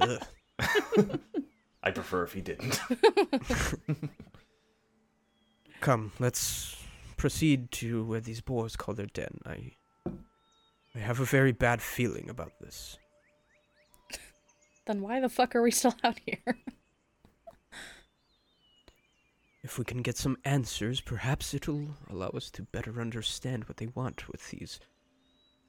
[1.82, 2.80] I prefer if he didn't.
[5.80, 6.76] Come, let's
[7.24, 9.38] proceed to where these boars call their den.
[9.46, 9.72] I
[10.94, 12.98] I have a very bad feeling about this.
[14.86, 16.58] Then why the fuck are we still out here?
[19.62, 23.86] If we can get some answers, perhaps it'll allow us to better understand what they
[23.86, 24.78] want with these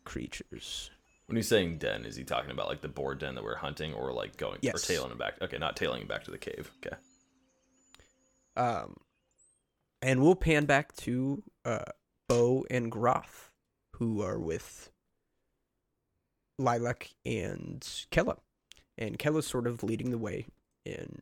[0.03, 0.91] creatures.
[1.27, 3.93] when he's saying den, is he talking about like the boar den that we're hunting,
[3.93, 5.41] or like going or tailing him back?
[5.41, 6.69] Okay, not tailing him back to the cave.
[6.85, 6.97] Okay.
[8.57, 8.97] Um,
[10.01, 11.85] and we'll pan back to uh,
[12.27, 13.51] Beau and Groth,
[13.95, 14.91] who are with
[16.57, 18.37] Lilac and Kella.
[18.97, 20.47] And Kella's sort of leading the way,
[20.85, 21.21] and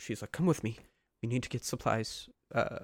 [0.00, 0.78] she's like, "Come with me.
[1.22, 2.80] We need to get supplies." Uh,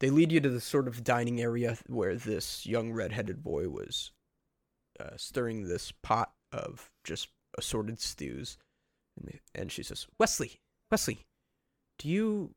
[0.00, 4.12] they lead you to the sort of dining area where this young red-headed boy was
[5.00, 8.58] uh, stirring this pot of just assorted stews,
[9.16, 10.60] and, they, and she says, "Wesley,
[10.90, 11.24] Wesley,
[11.98, 12.54] do you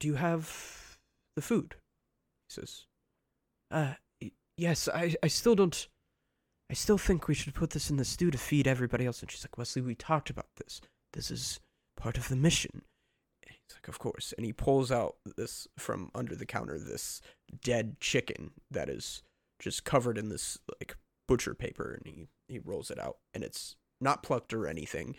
[0.00, 0.98] do you have
[1.36, 1.76] the food?
[2.48, 2.86] He says,
[3.70, 3.94] uh,
[4.56, 5.88] yes, I, I still don't,
[6.70, 9.20] I still think we should put this in the stew to feed everybody else.
[9.20, 10.80] And she's like, Wesley, we talked about this.
[11.12, 11.60] This is
[11.96, 12.82] part of the mission.
[13.46, 14.34] And he's like, of course.
[14.36, 17.20] And he pulls out this from under the counter, this
[17.62, 19.22] dead chicken that is
[19.58, 21.98] just covered in this like butcher paper.
[21.98, 25.16] And he, he rolls it out and it's not plucked or anything.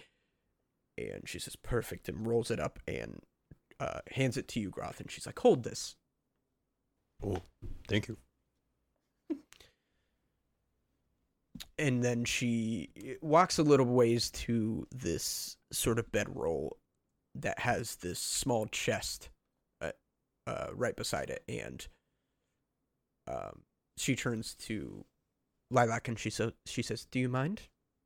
[0.98, 3.22] And she says, perfect, and rolls it up and
[3.80, 5.96] uh, hands it to you, Groth, and she's like, "Hold this."
[7.24, 7.42] Oh,
[7.88, 8.18] thank you.
[11.78, 12.90] And then she
[13.22, 16.78] walks a little ways to this sort of bedroll
[17.36, 19.30] that has this small chest,
[19.82, 19.92] uh,
[20.48, 21.86] uh, right beside it, and
[23.28, 23.64] um,
[23.98, 25.04] she turns to
[25.70, 27.64] Lilac and she so she says, "Do you mind?"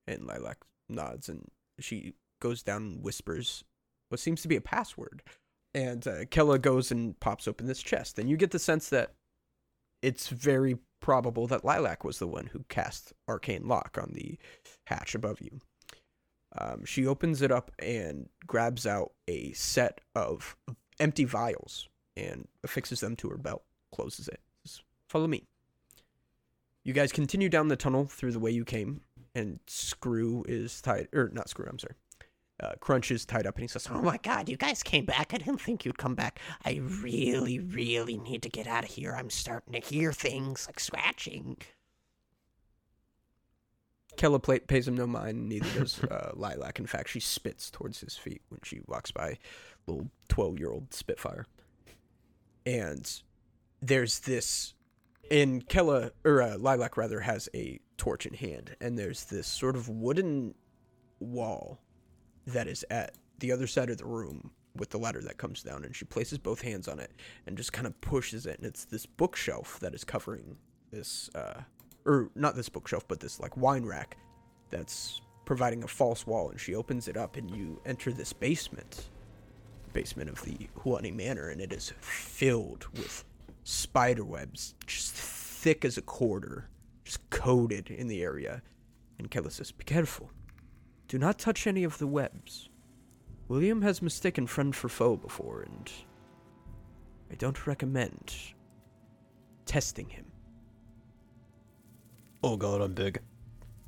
[0.08, 0.58] And Lilac
[0.90, 3.64] nods, and she goes down and whispers
[4.10, 5.24] what seems to be a password.
[5.76, 9.14] And uh, Kella goes and pops open this chest, and you get the sense that
[10.02, 14.38] it's very probable that Lilac was the one who cast Arcane Lock on the
[14.86, 15.60] hatch above you.
[16.58, 20.56] Um, she opens it up and grabs out a set of
[21.00, 24.40] empty vials and affixes them to her belt, closes it.
[24.66, 25.44] Says, Follow me.
[26.84, 29.02] You guys continue down the tunnel through the way you came,
[29.34, 31.96] and Screw is tied, or not Screw, I'm sorry.
[32.64, 32.76] Uh,
[33.26, 35.34] tied up, and he says, Oh my god, you guys came back.
[35.34, 36.40] I didn't think you'd come back.
[36.64, 39.14] I really, really need to get out of here.
[39.14, 41.58] I'm starting to hear things like scratching.
[44.16, 46.80] Kella pla pays him no mind, neither does uh, Lilac.
[46.80, 49.38] In fact, she spits towards his feet when she walks by,
[49.88, 51.46] little 12 year old Spitfire.
[52.66, 53.12] And
[53.82, 54.74] there's this,
[55.30, 59.76] and Kella, or uh, Lilac rather, has a torch in hand, and there's this sort
[59.76, 60.56] of wooden
[61.20, 61.82] wall
[62.46, 65.84] that is at the other side of the room with the ladder that comes down,
[65.84, 67.12] and she places both hands on it
[67.46, 70.58] and just kind of pushes it, and it's this bookshelf that is covering
[70.92, 71.62] this, uh,
[72.06, 74.18] or not this bookshelf, but this like wine rack
[74.70, 79.10] that's providing a false wall, and she opens it up, and you enter this basement,
[79.92, 83.24] basement of the Huani Manor, and it is filled with
[83.64, 86.70] spider webs, just thick as a quarter,
[87.04, 88.62] just coated in the area.
[89.20, 90.32] And Kella says, "Be careful.
[91.14, 92.70] Do not touch any of the webs.
[93.48, 95.92] William has mistaken friend for foe before, and
[97.32, 98.36] I don't recommend
[99.68, 100.26] testing him."
[102.44, 103.22] Oh god, I'm big.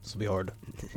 [0.03, 0.51] This will be hard.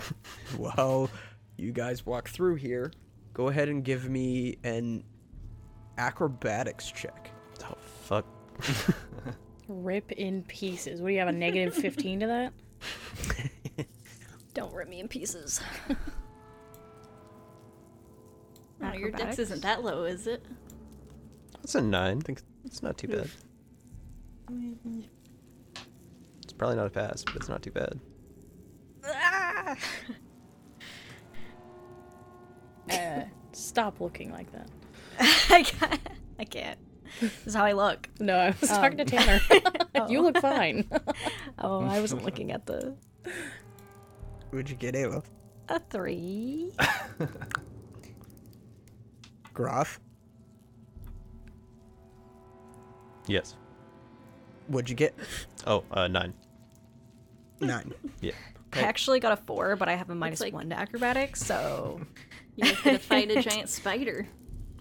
[0.59, 1.09] Well,
[1.57, 2.93] you guys walk through here.
[3.33, 5.05] Go ahead and give me an
[5.97, 7.31] acrobatics check.
[7.64, 8.27] Oh fuck.
[9.67, 11.01] Rip in pieces.
[11.01, 11.29] What do you have?
[11.29, 12.53] A negative 15 to that?
[14.59, 15.61] Don't rip me in pieces.
[18.81, 20.40] Oh, your dex isn't that low, is it?
[21.57, 22.18] That's a nine.
[22.18, 23.29] I think it's not too bad.
[26.44, 27.99] It's probably not a pass, but it's not too bad.
[32.90, 34.71] Uh, stop looking like that.
[35.51, 36.01] I can't.
[36.38, 36.79] I can't.
[37.21, 38.09] This is how I look.
[38.21, 39.40] No, I was talking to Tanner.
[40.09, 40.88] you look fine.
[41.59, 42.94] Oh, I wasn't looking at the
[44.51, 45.23] What'd you get, Ava?
[45.71, 46.73] a three.
[49.53, 50.01] Groth?
[53.27, 53.55] Yes.
[54.69, 55.15] What'd you get?
[55.67, 56.33] Oh, uh, nine.
[57.61, 57.93] Nine.
[58.21, 58.33] Yeah.
[58.75, 62.01] I actually got a four, but I have a minus like- one to acrobatics, so
[62.57, 64.27] You're gonna fight a giant spider.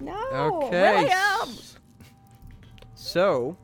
[0.01, 0.61] no.
[0.65, 1.05] Okay.
[1.05, 1.55] Really.
[2.95, 3.57] So,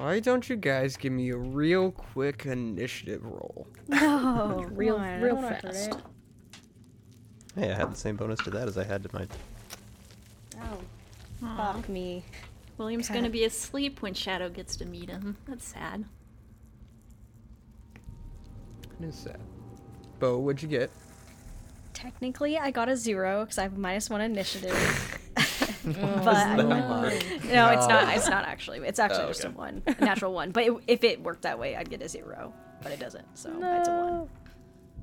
[0.00, 3.66] why don't you guys give me a real quick initiative roll?
[3.88, 5.90] No, Real, come on, real I don't wanna fast.
[7.56, 9.26] Hey, I had the same bonus to that as I had to my.
[10.62, 10.78] Oh,
[11.56, 12.22] fuck me.
[12.78, 13.18] William's Okay.
[13.18, 15.36] gonna be asleep when Shadow gets to meet him.
[15.46, 16.04] That's sad.
[18.98, 19.40] What is that?
[20.18, 20.90] Beau, what'd you get?
[21.92, 24.72] Technically, I got a zero because I have a minus one initiative.
[25.86, 25.92] Oh,
[26.24, 26.64] but I no.
[26.64, 28.14] no, it's not.
[28.16, 28.78] It's not actually.
[28.80, 29.56] It's oh, actually Oh, just a okay.
[29.56, 30.50] one, a natural one.
[30.50, 32.52] But it, if it worked that way, I'd get a zero.
[32.82, 34.28] But it doesn't, so it's a one.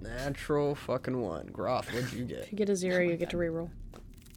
[0.02, 1.48] Natural fucking one.
[1.48, 2.40] Groth, what'd you get?
[2.40, 3.70] If you get a zero, you get to reroll.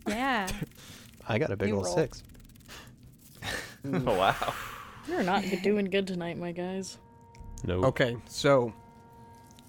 [0.07, 0.49] Yeah.
[1.29, 1.95] I got a big You old roll.
[1.95, 2.23] six.
[3.85, 4.55] oh wow.
[5.09, 6.99] You're not doing good tonight, my guys.
[7.65, 7.83] No.
[7.85, 8.73] Okay, so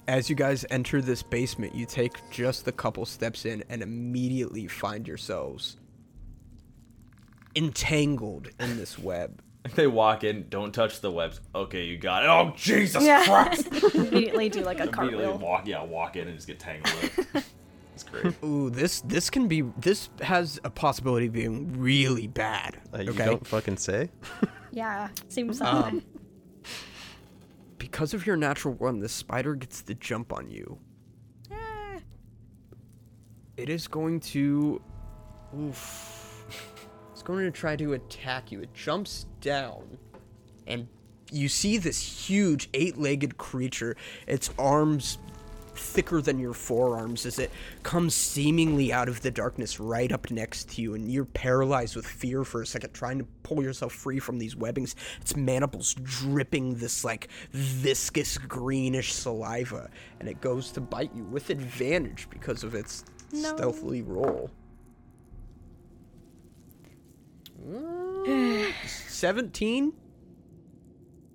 [0.08, 4.68] as you guys enter this basement, you take just a couple steps in and immediately
[4.68, 5.78] find yourselves
[7.56, 9.42] entangled in this web.
[9.64, 11.40] If they walk in, don't touch the webs.
[11.54, 12.30] Okay, you got it.
[12.30, 13.24] Oh Jesus Yeah.
[13.26, 13.68] Christ!
[13.96, 15.38] Immediately do like a Immediately cartwheel.
[15.38, 16.94] walk, yeah, walk in and just get tangled.
[17.34, 17.44] in.
[17.94, 18.34] It's great.
[18.44, 22.78] Ooh, this this can be this has a possibility of being really bad.
[22.94, 24.10] Uh, you okay, don't fucking say.
[24.74, 25.10] Yeah.
[25.28, 26.02] Seems like um,
[27.78, 30.80] because of your natural one, the spider gets the jump on you.
[33.58, 34.82] It is going to.
[35.60, 36.21] Oof.
[37.22, 38.62] It's going to try to attack you.
[38.62, 40.00] It jumps down,
[40.66, 40.88] and
[41.32, 43.96] you see this huge eight legged creature.
[44.26, 45.20] Its arms
[45.76, 47.52] thicker than your forearms as it
[47.84, 52.08] comes seemingly out of the darkness right up next to you, and you're paralyzed with
[52.08, 54.96] fear for a second, trying to pull yourself free from these webbings.
[55.22, 61.52] Its mandibles dripping this like viscous greenish saliva, and it goes to bite you with
[61.52, 64.50] advantage because of its stealthily roll.
[69.08, 69.94] Seventeen.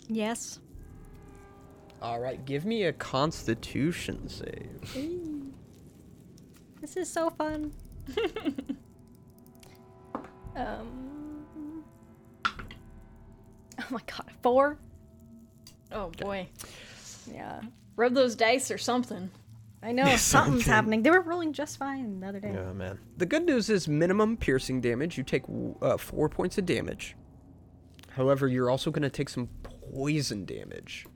[0.08, 0.60] yes.
[2.02, 5.52] All right, give me a Constitution save.
[6.80, 7.72] This is so fun.
[10.56, 11.84] um.
[13.78, 14.78] Oh my god, four.
[15.92, 16.48] Oh boy.
[17.32, 17.60] Yeah.
[17.96, 19.30] Rub those dice or something.
[19.82, 20.60] I know something's Something.
[20.72, 21.02] happening.
[21.02, 22.56] They were rolling just fine the other day.
[22.56, 22.98] Oh man.
[23.18, 25.16] The good news is minimum piercing damage.
[25.18, 25.44] You take
[25.82, 27.14] uh, four points of damage.
[28.10, 31.06] However, you're also going to take some poison damage.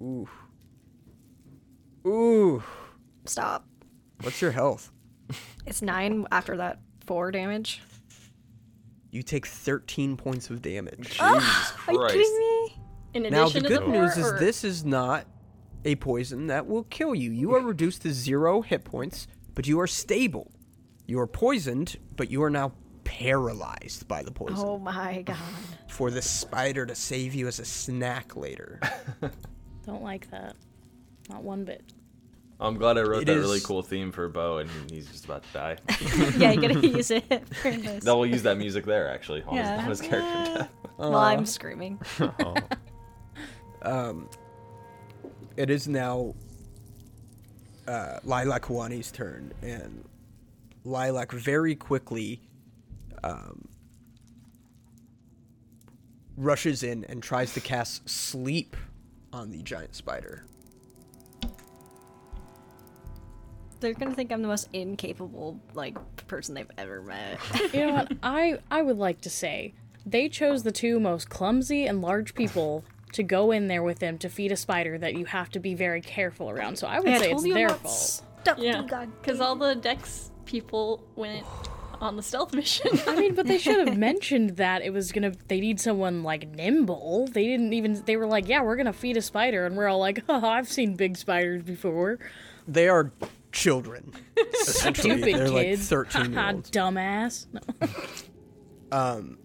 [0.00, 0.28] Ooh.
[2.06, 2.62] Ooh.
[3.24, 3.66] Stop.
[4.22, 4.90] What's your health?
[5.66, 7.80] It's nine after that four damage.
[9.10, 11.08] You take 13 points of damage.
[11.08, 12.78] Jesus Are you kidding me?
[13.14, 15.24] In Now, addition the to good the news four, is this is not
[15.84, 17.30] a poison that will kill you.
[17.30, 20.50] You are reduced to zero hit points, but you are stable.
[21.06, 22.72] You are poisoned, but you are now
[23.04, 24.56] paralyzed by the poison.
[24.58, 25.36] Oh my god.
[25.88, 28.80] For the spider to save you as a snack later.
[29.86, 30.56] Don't like that.
[31.28, 31.82] Not one bit.
[32.60, 35.42] I'm glad I wrote It that really cool theme for Beau, and he's just about
[35.42, 35.76] to die.
[36.38, 37.24] yeah, you gotta use it.
[37.56, 38.04] for this.
[38.04, 40.70] no, we'll use that music there actually on, his, on his character death.
[40.96, 42.00] While I'm screaming.
[42.20, 42.54] Oh.
[43.82, 44.28] um,
[45.56, 46.34] it is now
[47.86, 50.04] uh, Lilac Wani's turn, and
[50.84, 52.40] Lilac very quickly
[53.22, 53.68] um,
[56.36, 58.76] rushes in and tries to cast Sleep
[59.32, 60.44] on the giant spider.
[63.80, 65.96] They're gonna think I'm the most incapable like
[66.26, 67.38] person they've ever met.
[67.74, 68.12] You know what?
[68.22, 69.74] I I would like to say
[70.06, 72.84] they chose the two most clumsy and large people
[73.14, 75.74] to go in there with them to feed a spider that you have to be
[75.74, 76.76] very careful around.
[76.76, 77.94] So I would I say told it's you their about fault.
[78.42, 81.44] Stuff, Yeah, you because all the Dex people went
[82.00, 82.90] on the stealth mission.
[83.06, 85.32] I mean, but they should have mentioned that it was gonna.
[85.48, 87.28] They need someone like nimble.
[87.32, 88.02] They didn't even.
[88.04, 90.68] They were like, "Yeah, we're gonna feed a spider," and we're all like, "Oh, I've
[90.68, 92.18] seen big spiders before."
[92.68, 93.12] They are
[93.52, 94.12] children.
[94.60, 95.16] essentially.
[95.18, 95.88] Stupid They're like kids.
[95.88, 96.70] 13 year Haha, olds.
[96.70, 97.46] dumbass.
[98.90, 98.98] No.
[98.98, 99.38] um,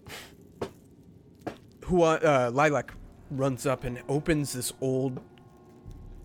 [1.84, 2.92] who uh, Lilac
[3.30, 5.20] runs up and opens this old,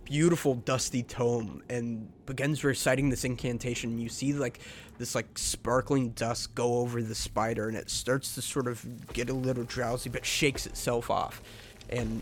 [0.04, 3.98] beautiful, dusty tome and begins reciting this incantation.
[3.98, 4.60] You see like
[4.98, 9.30] this like sparkling dust go over the spider, and it starts to sort of get
[9.30, 11.42] a little drowsy, but shakes itself off.
[11.90, 12.22] And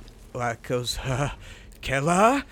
[0.63, 1.29] goes, uh,
[1.81, 2.45] Kella.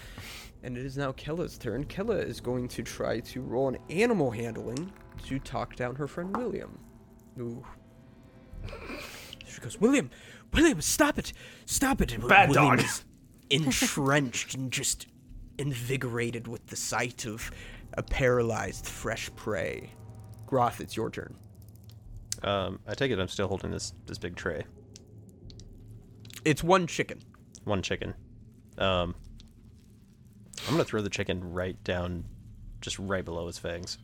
[0.63, 1.85] And it is now Kella's turn.
[1.85, 4.91] Kella is going to try to roll an animal handling
[5.25, 6.77] to talk down her friend William.
[7.39, 7.65] Ooh,
[9.47, 10.11] she goes, William,
[10.53, 11.33] William, stop it,
[11.65, 12.15] stop it.
[12.27, 12.85] Bad William dog.
[12.85, 13.03] is
[13.49, 15.07] entrenched and just
[15.57, 17.51] invigorated with the sight of
[17.93, 19.91] a paralyzed fresh prey.
[20.45, 21.35] Groth, it's your turn.
[22.43, 24.63] Um, I take it I'm still holding this this big tray.
[26.43, 27.19] It's one chicken.
[27.65, 28.13] One chicken.
[28.77, 29.13] Um,
[30.67, 32.25] I'm gonna throw the chicken right down,
[32.81, 33.97] just right below his fangs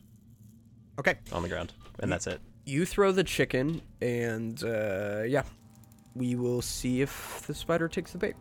[0.98, 2.40] Okay, on the ground, and that's it.
[2.64, 5.42] you throw the chicken, and uh, yeah,
[6.18, 8.34] we will see if the spider takes the bait.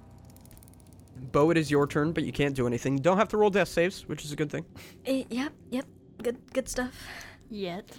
[1.31, 2.97] Beau, it is your turn, but you can't do anything.
[2.97, 4.65] You don't have to roll death saves, which is a good thing.
[5.05, 5.85] Eh, yep, yep.
[6.21, 6.93] Good good stuff.
[7.49, 7.89] Yet.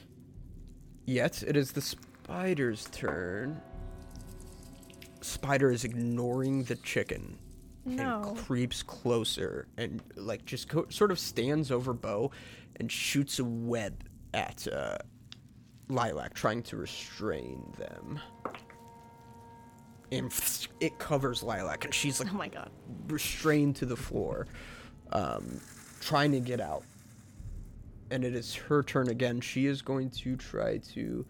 [1.06, 3.60] Yet it is the spider's turn.
[5.20, 7.38] Spider is ignoring the chicken
[7.84, 8.22] No.
[8.22, 12.30] and creeps closer and like just co- sort of stands over Beau
[12.76, 14.04] and shoots a web
[14.34, 14.98] at uh,
[15.88, 18.20] Lilac, trying to restrain them.
[20.10, 20.32] And
[20.80, 22.70] it covers Lilac, and she's like Oh my god.
[23.08, 24.46] restrained to the floor,
[25.12, 25.60] um,
[26.00, 26.82] trying to get out.
[28.10, 29.40] And it is her turn again.
[29.40, 31.26] She is going to try to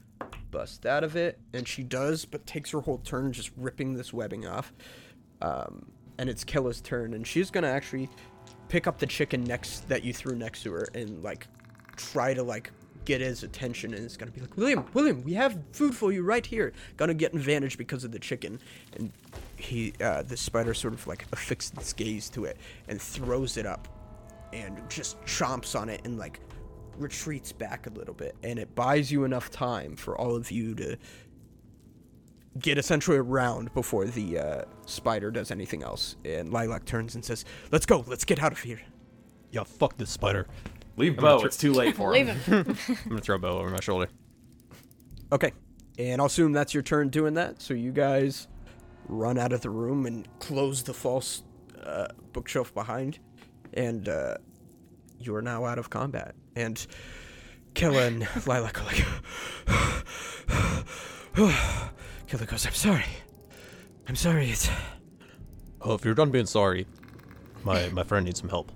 [0.50, 4.12] bust out of it, and she does, but takes her whole turn just ripping this
[4.12, 4.72] webbing off.
[5.42, 8.08] Um, and it's Kella's turn, and she's gonna actually
[8.68, 11.46] pick up the chicken next that you threw next to her and like
[11.96, 12.70] try to like
[13.09, 16.22] get his attention and it's gonna be like William, William, we have food for you
[16.22, 16.74] right here.
[16.98, 18.61] Gonna get advantage because of the chicken.
[18.96, 19.11] And
[19.56, 23.64] he uh the spider sort of like affixes its gaze to it and throws it
[23.64, 23.88] up
[24.52, 26.40] and just chomps on it and like
[26.98, 30.74] retreats back a little bit and it buys you enough time for all of you
[30.74, 30.96] to
[32.59, 37.44] get essentially around before the uh, spider does anything else and lilac turns and says
[37.72, 38.80] let's go let's get out of here
[39.50, 40.46] Yeah, fuck this spider.
[40.99, 41.40] Leave gonna Beau.
[41.40, 42.38] tr- It's too late for Leave him.
[42.38, 42.76] him.
[42.88, 44.09] I'm gonna throw a Beau over my shoulder.
[45.32, 45.53] Okay.
[45.99, 47.61] And I'll assume that's your turn doing that.
[47.62, 48.46] So you guys
[49.09, 51.42] run out of the room and close the false
[51.82, 53.18] uh, bookshelf behind.
[53.74, 54.36] And uh,
[55.18, 56.34] you are now out of combat.
[56.57, 56.84] And
[57.74, 59.05] Kella and Lilac are like.
[62.26, 63.05] Kella goes, I'm sorry.
[64.09, 64.51] I'm sorry.
[64.51, 64.68] It's.
[65.80, 66.86] Oh, if you're done being sorry,
[67.64, 68.72] my my friend needs some help.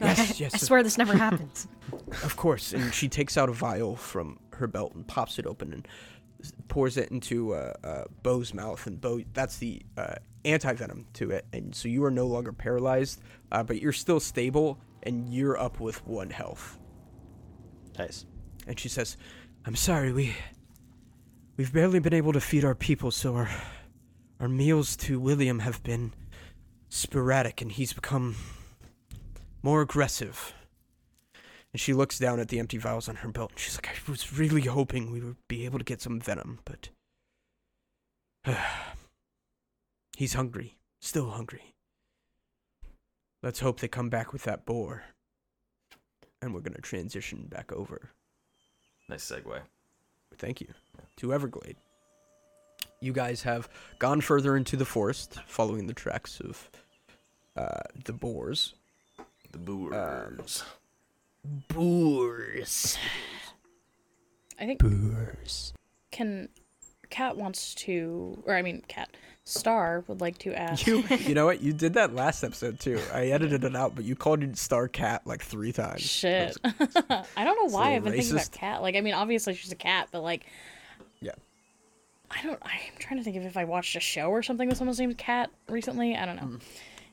[0.00, 0.54] Yes, yes.
[0.54, 1.68] I swear this never happens.
[2.24, 5.72] Of course, and she takes out a vial from her belt and pops it open
[5.72, 5.88] and
[6.66, 11.30] pours it into uh, uh, Beau's mouth, and Beau that's the uh, anti venom to
[11.30, 13.20] it, and so you are no longer paralyzed,
[13.52, 16.78] uh, but you're still stable, and you're up with one health.
[17.98, 18.26] Nice.
[18.66, 19.16] And she says,
[19.64, 20.34] "I'm sorry, we
[21.56, 23.50] we've barely been able to feed our people, so our
[24.40, 26.12] our meals to William have been
[26.88, 28.34] sporadic and he's become
[29.62, 30.54] more aggressive.
[31.72, 34.10] And she looks down at the empty vials on her belt and she's like, I
[34.10, 36.88] was really hoping we would be able to get some venom, but.
[40.16, 40.78] he's hungry.
[41.00, 41.74] Still hungry.
[43.42, 45.04] Let's hope they come back with that boar.
[46.42, 48.10] And we're going to transition back over.
[49.08, 49.60] Nice segue.
[50.38, 50.68] Thank you.
[51.16, 51.76] To Everglade.
[53.00, 56.70] You guys have gone further into the forest, following the tracks of
[57.56, 58.74] uh, the boars.
[59.52, 60.62] The boors.
[61.68, 62.98] Boars.
[64.58, 65.72] I think Boars.
[66.10, 66.48] can
[67.08, 70.86] Cat wants to, or I mean, Cat Star would like to ask.
[70.86, 71.60] You, you know what?
[71.60, 73.00] You did that last episode too.
[73.12, 76.02] I edited it out, but you called it Star Cat like three times.
[76.02, 76.56] Shit.
[76.62, 78.82] I was- I don't know why I've been thinking about cat.
[78.82, 80.44] Like, I mean, obviously she's a cat, but like,
[81.20, 81.32] Yeah.
[82.30, 82.58] I don't.
[82.62, 85.18] I'm trying to think of if I watched a show or something with someone's named
[85.18, 86.14] Cat recently.
[86.16, 86.42] I don't know.
[86.42, 86.60] Mm.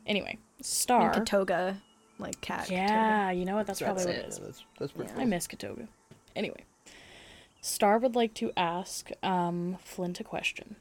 [0.05, 1.11] Anyway, And Star.
[1.11, 1.81] Katoga,
[2.19, 2.69] like cat.
[2.69, 3.67] yeah, you know what?
[3.67, 5.87] That's probably what it Yeah, that's, that's pretty I miss Katoga.
[6.35, 6.63] Anyway,
[7.61, 10.75] Star would like to ask um, Flint a question.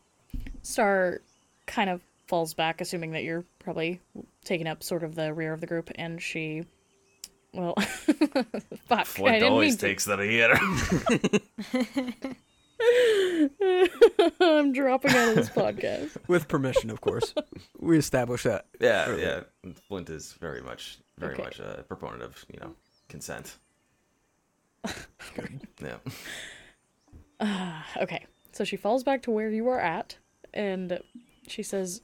[0.62, 1.20] Star
[1.66, 4.00] kind of falls back, assuming that you're probably
[4.44, 6.64] taking up sort of the rear of the group, and she.
[7.54, 7.74] Well,
[8.86, 9.06] fuck.
[9.06, 9.86] Flint always mean to.
[9.86, 10.58] takes that hitter.
[14.40, 16.16] I'm dropping out of this podcast.
[16.28, 17.34] With permission, of course.
[17.78, 18.66] we established that.
[18.80, 19.46] yeah, Earlier.
[19.64, 19.72] yeah.
[19.88, 21.42] Flint is very much, very Okay.
[21.42, 22.74] much a proponent of you know
[23.08, 23.58] consent.
[25.82, 25.98] Yeah.
[27.98, 30.16] Okay, so she falls back to where you are at,
[30.54, 31.00] and
[31.46, 32.00] she says,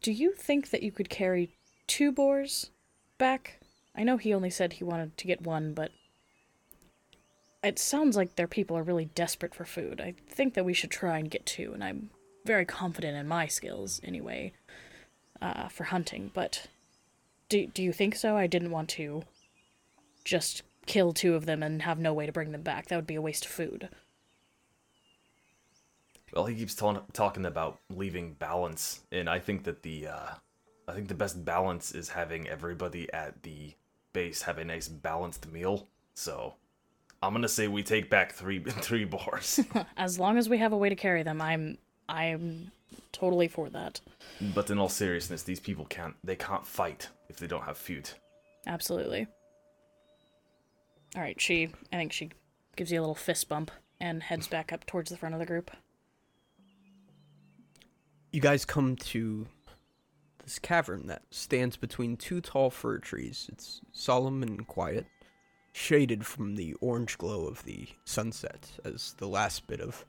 [0.00, 1.50] "Do you think that you could carry
[1.86, 2.70] two boars
[3.18, 3.60] back?
[3.94, 5.92] I know he only said he wanted to get one, but
[7.62, 10.00] it sounds like their people are really desperate for food.
[10.00, 12.10] I think that we should try and get two, and I'm
[12.44, 14.52] very confident in my skills anyway,
[15.40, 16.32] uh, for hunting.
[16.34, 16.66] But
[17.52, 18.36] do do you think so?
[18.36, 19.22] I didn't want to
[20.24, 22.88] just." Kill two of them and have no way to bring them back.
[22.88, 23.88] That would be a waste of food.
[26.34, 30.30] Well, he keeps talking about leaving balance, and I think that the, uh,
[30.88, 33.74] I think the best balance is having everybody at the
[34.12, 35.86] base have a nice balanced meal.
[36.14, 36.54] So,
[37.22, 39.60] I'm gonna say we take back three three boars.
[39.96, 41.78] as long as we have a way to carry them i'm
[42.08, 42.72] i'm
[43.12, 44.00] totally for that
[44.54, 48.10] but in all seriousness, these people can't they can't fight if they don't have food.
[48.66, 49.26] absolutely
[51.16, 52.30] all right she i think she
[52.76, 53.70] gives you a little fist bump
[54.00, 55.70] and heads back up towards the front of the group
[58.32, 59.46] You guys come to
[60.42, 63.48] this cavern that stands between two tall fir trees.
[63.52, 65.06] It's solemn and quiet,
[65.72, 70.04] shaded from the orange glow of the sunset as the last bit of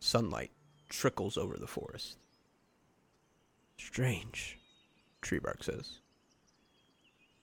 [0.00, 0.50] sunlight
[0.90, 2.18] trickles over the forest.
[3.78, 4.58] Strange,
[5.22, 6.01] Treebark says.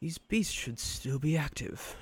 [0.02, 1.96] These beasts should still be active.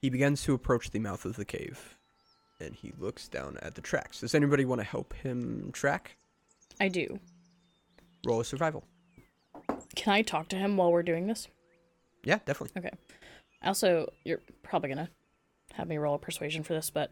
[0.00, 1.96] He begins to approach the mouth of the cave,
[2.60, 4.20] and he looks down at the tracks.
[4.20, 6.16] Does anybody want to help him track?
[6.82, 7.18] i do
[8.24, 8.84] Roll a survival.
[9.96, 11.46] can i talk to him while we're doing this
[12.24, 12.80] Yeah, definitely.
[12.80, 12.96] okay
[13.62, 15.10] also you're probably gonna
[15.74, 17.10] have me roll a persuasion for this but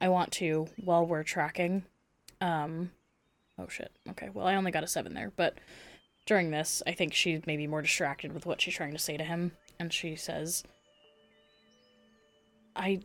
[0.00, 1.82] i want to while we're tracking
[2.40, 2.92] um
[3.58, 5.58] oh shit okay well i only got a seven there but
[6.26, 9.24] during this i think she's maybe more distracted with what she's trying to say to
[9.24, 10.64] him and she says
[12.76, 13.00] i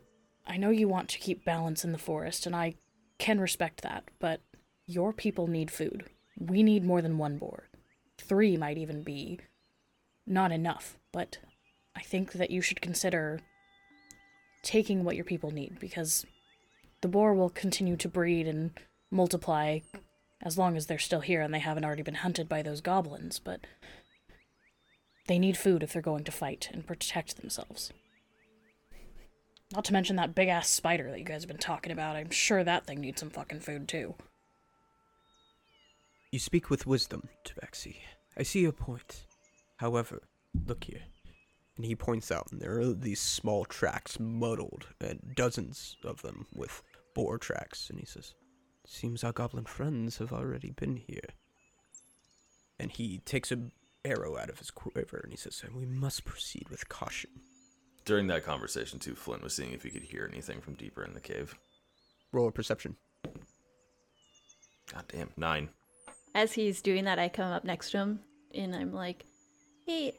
[0.45, 2.73] i know you want to keep balance in the forest and i
[3.17, 4.41] can respect that but
[4.87, 6.05] your people need food.
[6.39, 7.67] We need more than one boar.
[8.17, 9.39] Three might even be
[10.29, 11.37] not enough but
[11.95, 13.39] i think that you should consider
[14.61, 16.25] taking what your people need because
[16.99, 18.71] the boar will continue to breed and
[19.09, 19.79] multiply
[20.41, 23.39] as long as they're still here and they haven't already been hunted by those goblins,
[23.39, 23.61] but
[25.27, 27.91] they need food if they're going to fight and protect themselves.
[29.73, 32.15] Not to mention that big ass spider that you guys have been talking about.
[32.15, 34.15] I'm sure that thing needs some fucking food too.
[36.31, 37.97] You speak with wisdom, Tabaxi.
[38.37, 39.25] I see your point.
[39.77, 40.23] However,
[40.65, 41.01] look here.
[41.75, 46.47] And he points out, and there are these small tracks muddled, and dozens of them
[46.53, 46.81] with
[47.13, 47.89] boar tracks.
[47.89, 48.33] And he says,
[48.89, 51.29] Seems our goblin friends have already been here.
[52.79, 53.59] And he takes a
[54.05, 57.31] arrow out of his quiver, and he says, We must proceed with caution.
[58.05, 61.13] During that conversation, too, Flint was seeing if he could hear anything from deeper in
[61.13, 61.53] the cave.
[62.31, 62.95] Roll a perception.
[64.93, 65.67] God damn, nine.
[66.33, 68.19] As he's doing that, I come up next to him
[68.55, 69.25] and I'm like,
[69.85, 70.17] "Hey,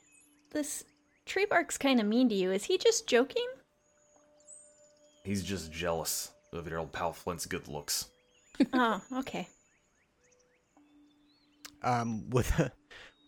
[0.53, 0.85] this
[1.27, 2.51] Treebark's kind of mean to you.
[2.51, 3.47] Is he just joking?"
[5.25, 8.11] He's just jealous of your old pal Flint's good looks.
[8.73, 9.49] Oh, okay.
[11.83, 12.73] Um, with a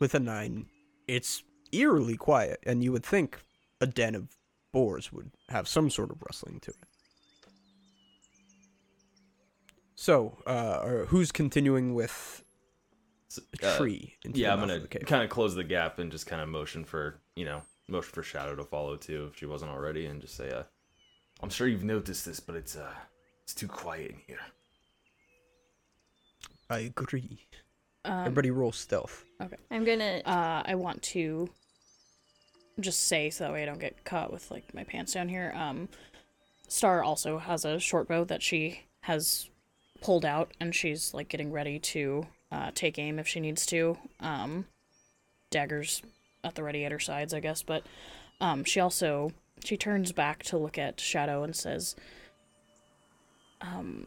[0.01, 0.67] with a nine,
[1.07, 3.39] it's eerily quiet, and you would think
[3.81, 4.29] a den of
[4.73, 6.77] boars would have some sort of rustling to it.
[9.95, 12.43] So, uh, or who's continuing with
[13.29, 14.17] So, a uh, tree?
[14.25, 16.41] into yeah, the I'm gonna of the kind of close the gap and just kind
[16.43, 20.07] of motion for you know motion for Shadow to follow too if she wasn't already,
[20.07, 20.65] and just say, uh,
[21.43, 22.95] "I'm sure you've noticed this, but it's uh
[23.45, 24.41] it's too quiet in here."
[26.71, 27.47] I agree.
[28.05, 29.25] Um, Everybody roll stealth.
[29.43, 29.57] Okay.
[29.71, 30.23] I'm gonna.
[30.25, 31.51] uh, I want to
[32.79, 35.53] just say so that way I don't get caught with like my pants down here.
[35.55, 35.89] Um,
[36.69, 39.51] Star also has a short bow that she has
[40.01, 43.99] pulled out, and she's like getting ready to uh, take aim if she needs to.
[44.21, 44.67] Um,
[45.51, 46.01] daggers
[46.45, 47.63] at the ready at her sides, I guess.
[47.63, 47.83] But
[48.41, 49.33] um, she also
[49.65, 51.97] she turns back to look at Shadow and says,
[53.61, 54.07] um,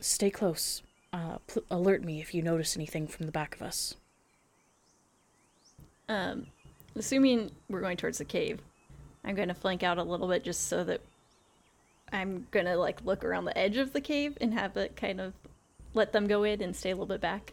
[0.00, 0.82] "Stay close.
[1.14, 3.94] Uh, pl- alert me if you notice anything from the back of us."
[6.08, 6.48] Um,
[6.96, 8.60] assuming we're going towards the cave,
[9.24, 11.00] I'm going to flank out a little bit just so that
[12.12, 15.20] I'm going to like look around the edge of the cave and have it kind
[15.20, 15.34] of
[15.94, 17.52] let them go in and stay a little bit back.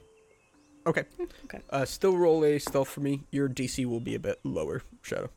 [0.87, 1.03] Okay.
[1.45, 1.59] Okay.
[1.69, 3.21] Uh, still roll a stealth for me.
[3.29, 5.29] Your DC will be a bit lower, Shadow.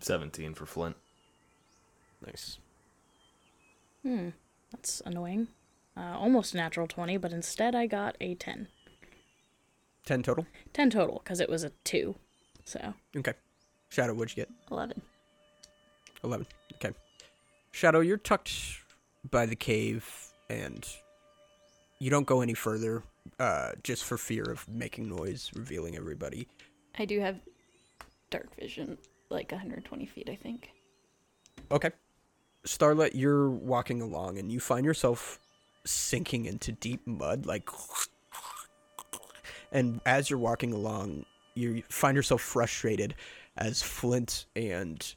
[0.00, 0.96] Seventeen for Flint.
[2.26, 2.58] Nice.
[4.02, 4.30] Hmm,
[4.72, 5.48] that's annoying.
[6.00, 8.68] Uh, almost natural 20, but instead I got a 10.
[10.06, 10.46] 10 total?
[10.72, 12.14] 10 total, because it was a 2.
[12.64, 13.34] So, Okay.
[13.90, 14.50] Shadow, what'd you get?
[14.70, 15.02] 11.
[16.24, 16.46] 11.
[16.76, 16.92] Okay.
[17.72, 18.52] Shadow, you're tucked
[19.30, 20.08] by the cave
[20.48, 20.88] and
[21.98, 23.02] you don't go any further
[23.38, 26.48] uh, just for fear of making noise, revealing everybody.
[26.98, 27.40] I do have
[28.30, 28.96] dark vision,
[29.28, 30.70] like 120 feet, I think.
[31.70, 31.90] Okay.
[32.64, 35.38] Starlette, you're walking along and you find yourself
[35.84, 37.68] sinking into deep mud, like.
[39.72, 41.24] And as you're walking along,
[41.54, 43.14] you find yourself frustrated
[43.56, 45.14] as Flint and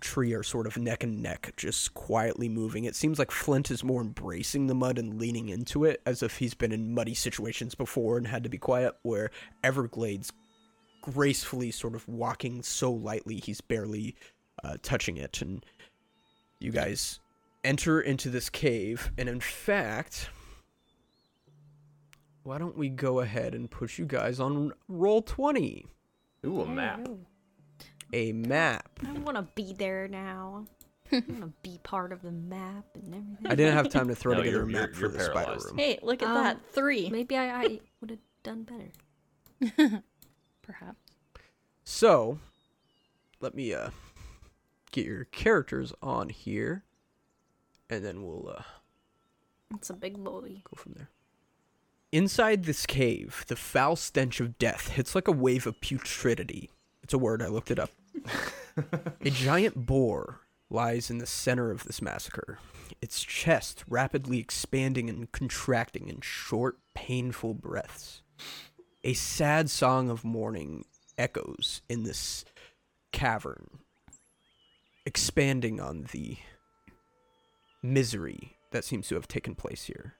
[0.00, 2.84] Tree are sort of neck and neck, just quietly moving.
[2.84, 6.38] It seems like Flint is more embracing the mud and leaning into it as if
[6.38, 9.30] he's been in muddy situations before and had to be quiet, where
[9.62, 10.32] Everglade's
[11.02, 14.16] gracefully sort of walking so lightly he's barely
[14.64, 15.42] uh, touching it.
[15.42, 15.64] And
[16.58, 17.20] you guys
[17.64, 20.30] enter into this cave, and in fact,
[22.42, 25.86] why don't we go ahead and put you guys on Roll20?
[26.46, 27.08] Ooh, a map.
[28.12, 28.88] A map.
[29.06, 30.66] I want to be there now.
[31.12, 33.46] I want to be part of the map and everything.
[33.46, 35.58] I didn't have time to throw No, together a map you're- for you're the spider
[35.64, 35.78] room.
[35.78, 36.58] Hey, look at Um, that.
[36.72, 37.08] Three.
[37.10, 40.02] Maybe I, I would have done better.
[40.62, 40.98] perhaps.
[41.84, 42.38] So,
[43.40, 43.90] let me uh
[44.90, 46.84] get your characters on here,
[47.92, 48.62] and then we'll uh
[49.74, 50.62] It's a big boy.
[50.64, 51.10] go from there.
[52.10, 56.68] Inside this cave, the foul stench of death hits like a wave of putridity.
[57.02, 57.90] It's a word, I looked it up.
[59.20, 62.58] a giant boar lies in the center of this massacre,
[63.00, 68.22] its chest rapidly expanding and contracting in short, painful breaths.
[69.04, 70.84] A sad song of mourning
[71.18, 72.44] echoes in this
[73.10, 73.78] cavern,
[75.04, 76.38] expanding on the
[77.82, 80.14] misery that seems to have taken place here.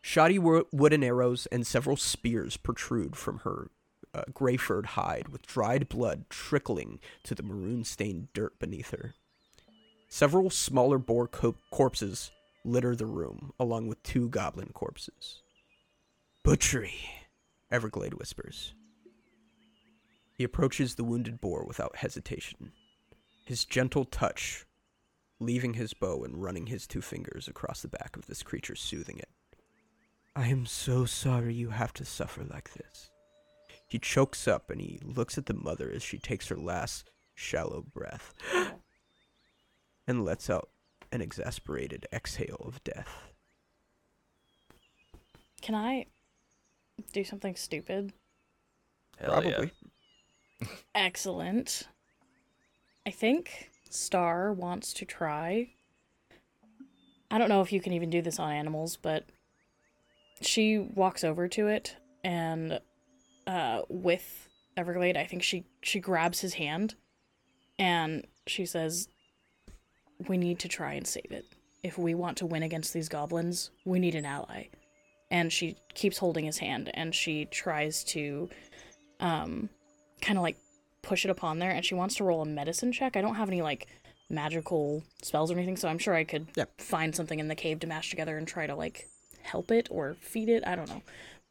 [0.00, 3.70] Shoddy wo- wooden arrows and several spears protrude from her
[4.14, 9.14] uh, furred hide, with dried blood trickling to the maroon stained dirt beneath her.
[10.08, 12.30] Several smaller boar co- corpses
[12.64, 15.42] litter the room, along with two goblin corpses.
[16.44, 16.94] Butchery,
[17.70, 18.74] Everglade whispers.
[20.38, 22.72] He approaches the wounded boar without hesitation,
[23.44, 24.65] his gentle touch
[25.38, 29.18] leaving his bow and running his two fingers across the back of this creature, soothing
[29.18, 29.28] it.
[30.34, 33.10] I am so sorry you have to suffer like this.
[33.88, 37.84] He chokes up and he looks at the mother as she takes her last shallow
[37.94, 38.34] breath
[40.06, 40.70] and lets out
[41.12, 43.30] an exasperated exhale of death.
[45.62, 46.06] Can I
[47.12, 48.12] do something stupid?
[49.18, 49.70] Hell Probably.
[50.60, 50.66] Yeah.
[50.94, 51.88] Excellent.
[53.06, 55.70] I think Star wants to try.
[57.30, 59.24] I don't know if you can even do this on animals, but
[60.40, 62.80] she walks over to it and
[63.46, 66.94] uh with Everglade, I think she she grabs his hand
[67.78, 69.08] and she says
[70.28, 71.46] we need to try and save it.
[71.82, 74.68] If we want to win against these goblins, we need an ally.
[75.30, 78.48] And she keeps holding his hand and she tries to
[79.20, 79.70] um
[80.20, 80.58] kind of like
[81.06, 83.16] push it upon there and she wants to roll a medicine check.
[83.16, 83.86] I don't have any like
[84.28, 86.48] magical spells or anything, so I'm sure I could
[86.78, 89.08] find something in the cave to mash together and try to like
[89.42, 90.66] help it or feed it.
[90.66, 91.02] I don't know.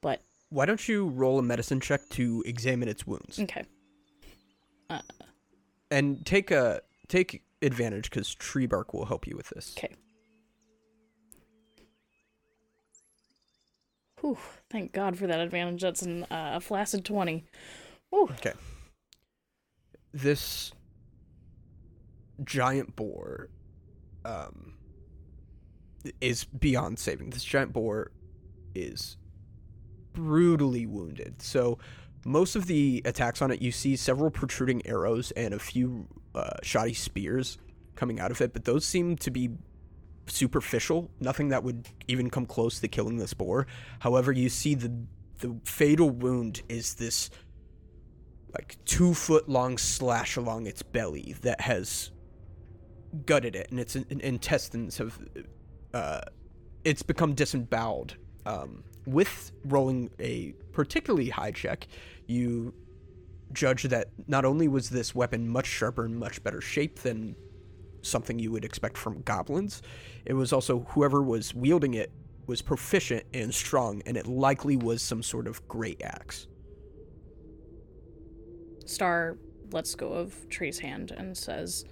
[0.01, 3.63] But why don't you roll a medicine check to examine its wounds Okay.
[5.89, 9.73] and take a take advantage because Treebark will help you with this.
[9.77, 9.95] Okay.
[14.21, 14.37] Whew,
[14.69, 15.81] thank God for that advantage.
[15.81, 17.43] That's an, uh, a flaccid 20.
[18.09, 18.29] Whew.
[18.33, 18.53] Okay.
[20.15, 20.71] This
[22.43, 23.49] giant boar
[24.23, 24.73] um
[26.21, 27.31] is beyond saving.
[27.31, 28.11] This giant boar
[28.73, 29.17] is
[30.13, 31.41] brutally wounded.
[31.41, 31.79] So
[32.25, 36.57] most of the attacks on it you see several protruding arrows and a few uh,
[36.63, 37.57] shoddy spears
[37.95, 39.49] coming out of it, but those seem to be
[40.27, 43.67] superficial, nothing that would even come close to killing this boar.
[43.99, 44.93] However, you see the
[45.39, 47.29] the fatal wound is this
[48.57, 52.11] like two foot long slash along its belly that has
[53.25, 55.19] gutted it, and its intestines have
[55.93, 56.21] uh,
[56.83, 58.15] it's become disemboweled.
[58.45, 61.87] Um, with rolling a particularly high check,
[62.27, 62.73] you
[63.53, 67.35] judge that not only was this weapon much sharper and much better shape than
[68.01, 69.81] something you would expect from goblins,
[70.25, 72.11] it was also whoever was wielding it
[72.47, 76.47] was proficient and strong, and it likely was some sort of great axe.
[78.85, 79.37] Star
[79.71, 81.85] lets go of Tree's hand and says,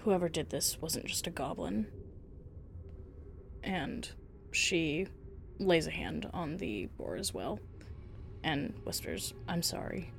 [0.00, 1.88] Whoever did this wasn't just a goblin.
[3.62, 4.08] And
[4.52, 5.08] she
[5.58, 7.58] lays a hand on the boar as well
[8.46, 10.12] and whispers, I'm sorry.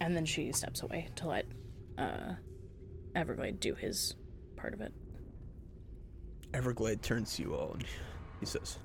[0.00, 1.46] And then she steps away to let
[1.96, 2.34] uh,
[3.14, 4.16] Everglade do his
[4.56, 4.92] part of it.
[6.52, 7.84] Everglade turns to you all and
[8.40, 8.78] he says,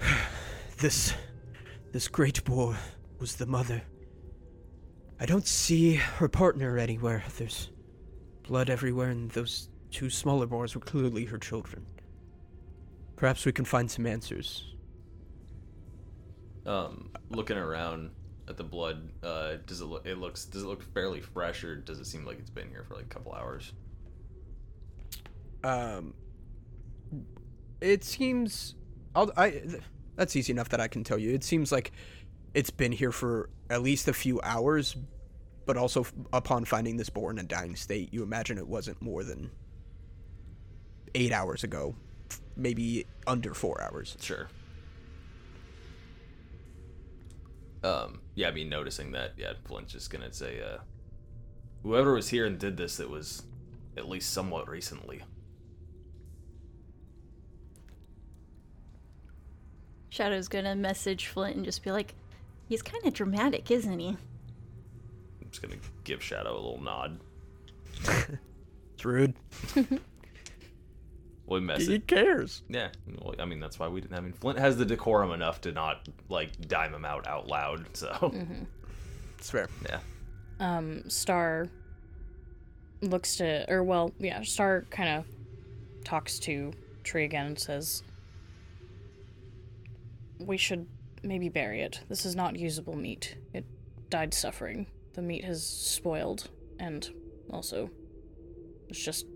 [0.78, 1.14] "This,
[1.92, 2.76] this great boar
[3.20, 3.82] was the mother.
[5.20, 7.22] I don't see her partner anywhere.
[7.36, 7.70] There's
[8.42, 11.84] blood everywhere, and those two smaller boars were clearly her children.
[13.16, 14.74] Perhaps we can find some answers.
[16.64, 18.10] Um, looking around
[18.48, 20.06] at the blood, uh, does it look?
[20.06, 20.46] It looks.
[20.46, 23.04] Does it look fairly fresh, or does it seem like it's been here for like
[23.04, 23.72] a couple hours?
[25.62, 26.14] Um,
[27.82, 28.74] it seems,
[29.14, 29.82] I'll, I, th-
[30.16, 31.34] that's easy enough that I can tell you.
[31.34, 31.92] It seems like
[32.54, 34.96] it's been here for at least a few hours,
[35.66, 39.00] but also f- upon finding this boar in a dying state, you imagine it wasn't
[39.00, 39.50] more than
[41.14, 41.94] eight hours ago,
[42.30, 44.16] f- maybe under four hours.
[44.20, 44.48] Sure.
[47.82, 50.78] Um, yeah, I mean, noticing that, yeah, Flint's just gonna say, uh,
[51.82, 53.42] whoever was here and did this, it was
[53.96, 55.22] at least somewhat recently.
[60.10, 62.14] Shadow's gonna message Flint and just be like,
[62.70, 64.08] he's kind of dramatic, isn't he?
[64.08, 67.20] I'm just gonna give Shadow a little nod.
[68.94, 69.34] It's rude.
[71.46, 72.06] We mess He message.
[72.06, 72.62] cares.
[72.68, 72.90] Yeah,
[73.20, 74.16] well, I mean, that's why we didn't.
[74.16, 77.86] I mean, Flint has the decorum enough to not like dime him out out loud.
[77.96, 78.32] So
[79.36, 79.68] It's fair.
[79.88, 79.98] yeah.
[80.60, 81.66] um, Star
[83.00, 85.24] looks to, or well, yeah, Star kind of
[86.04, 88.04] talks to Tree again and says,
[90.38, 90.86] "We should
[91.22, 92.00] maybe bury it.
[92.08, 93.36] This is not usable meat.
[93.52, 93.64] It
[94.08, 94.86] died suffering.
[95.14, 96.48] The meat has spoiled,
[96.78, 97.08] and
[97.50, 97.90] also,
[98.88, 99.26] it just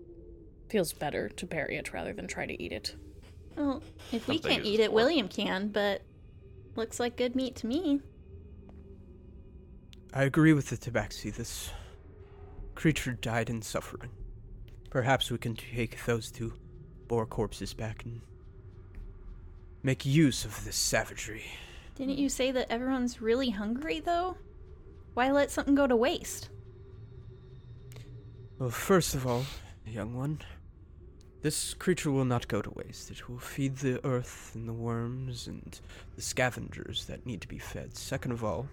[0.69, 2.95] feels better to bury it rather than try to eat it."
[3.55, 6.01] Well, if we can't eat it, William can, but
[6.75, 8.01] looks like good meat to me.
[10.13, 11.33] I agree with the tabaxi.
[11.33, 11.69] This
[12.73, 14.11] creature died in suffering.
[14.89, 16.53] Perhaps we can take those two
[17.07, 18.21] boar corpses back and
[19.83, 21.45] make use of this savagery.
[21.95, 24.37] Didn't you say that everyone's really hungry, though?
[25.13, 26.49] Why let something go to waste?
[28.59, 29.45] Well, first of all,
[29.85, 30.39] young one,
[31.41, 33.11] this creature will not go to waste.
[33.11, 35.79] It will feed the earth and the worms and
[36.15, 37.95] the scavengers that need to be fed.
[37.95, 38.67] Second of all,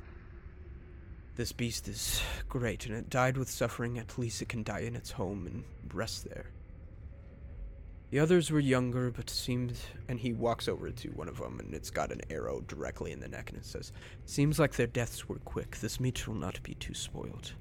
[1.37, 3.99] this beast is great and it died with suffering.
[3.99, 5.64] At least it can die in its home and
[5.95, 6.47] rest there.
[8.13, 9.75] The others were younger, but seemed.
[10.07, 13.21] And he walks over to one of them, and it's got an arrow directly in
[13.21, 13.91] the neck, and it says,
[14.27, 15.79] Seems like their deaths were quick.
[15.79, 17.53] This meat will not be too spoiled.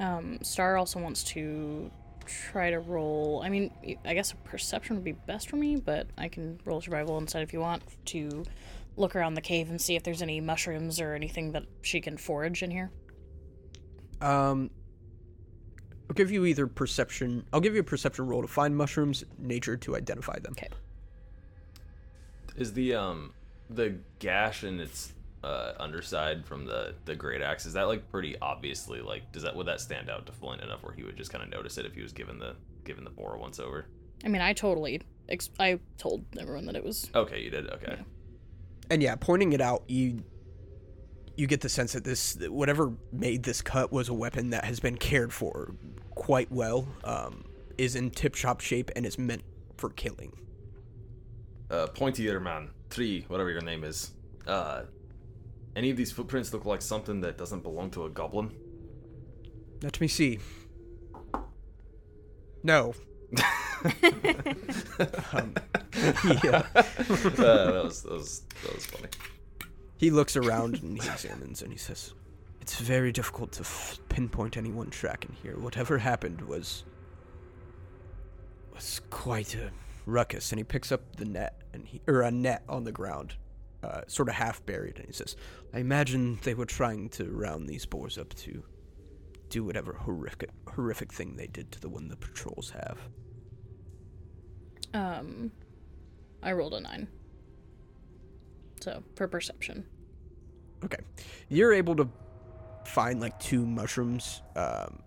[0.00, 1.88] Um, Star also wants to
[2.26, 3.42] try to roll.
[3.44, 3.70] I mean,
[4.04, 7.44] I guess a perception would be best for me, but I can roll survival instead
[7.44, 8.42] if you want to
[8.96, 12.16] look around the cave and see if there's any mushrooms or anything that she can
[12.16, 12.90] forage in here.
[14.20, 14.70] Um,
[16.08, 17.44] I'll give you either perception.
[17.52, 20.52] I'll give you a perception roll to find mushrooms, nature to identify them.
[20.52, 20.68] Okay.
[22.56, 23.32] Is the um
[23.70, 25.12] the gash in its
[25.44, 29.54] uh underside from the the great axe is that like pretty obviously like does that
[29.54, 31.86] would that stand out to Flint enough where he would just kind of notice it
[31.86, 33.86] if he was given the given the boar once over?
[34.24, 35.00] I mean, I totally.
[35.28, 37.10] Ex- I told everyone that it was.
[37.14, 37.70] Okay, you did.
[37.70, 37.98] Okay.
[38.90, 40.24] And yeah, pointing it out, you
[41.38, 44.80] you get the sense that this whatever made this cut was a weapon that has
[44.80, 45.72] been cared for
[46.16, 47.44] quite well, um,
[47.78, 49.44] is in tip top shape and is meant
[49.76, 50.36] for killing.
[51.70, 54.10] Uh, pointy ear man, three whatever your name is.
[54.48, 54.82] Uh,
[55.76, 58.52] any of these footprints look like something that doesn't belong to a goblin?
[59.80, 60.40] Let me see.
[62.64, 62.94] No.
[65.32, 65.54] um,
[66.42, 66.66] yeah.
[66.74, 69.08] Uh, that was that was that was funny.
[69.98, 72.14] He looks around and he examines and he says,
[72.60, 75.58] "It's very difficult to f- pinpoint any one track in here.
[75.58, 76.84] Whatever happened was
[78.72, 79.72] was quite a
[80.06, 83.34] ruckus." And he picks up the net and he or a net on the ground,
[83.82, 85.34] uh, sort of half buried, and he says,
[85.74, 88.62] "I imagine they were trying to round these boars up to
[89.48, 92.98] do whatever horrific horrific thing they did to the one the patrols have."
[94.94, 95.50] Um,
[96.40, 97.08] I rolled a nine.
[98.80, 99.84] So for perception.
[100.84, 100.98] Okay.
[101.48, 102.08] You're able to
[102.84, 104.42] find like two mushrooms.
[104.56, 105.00] Um,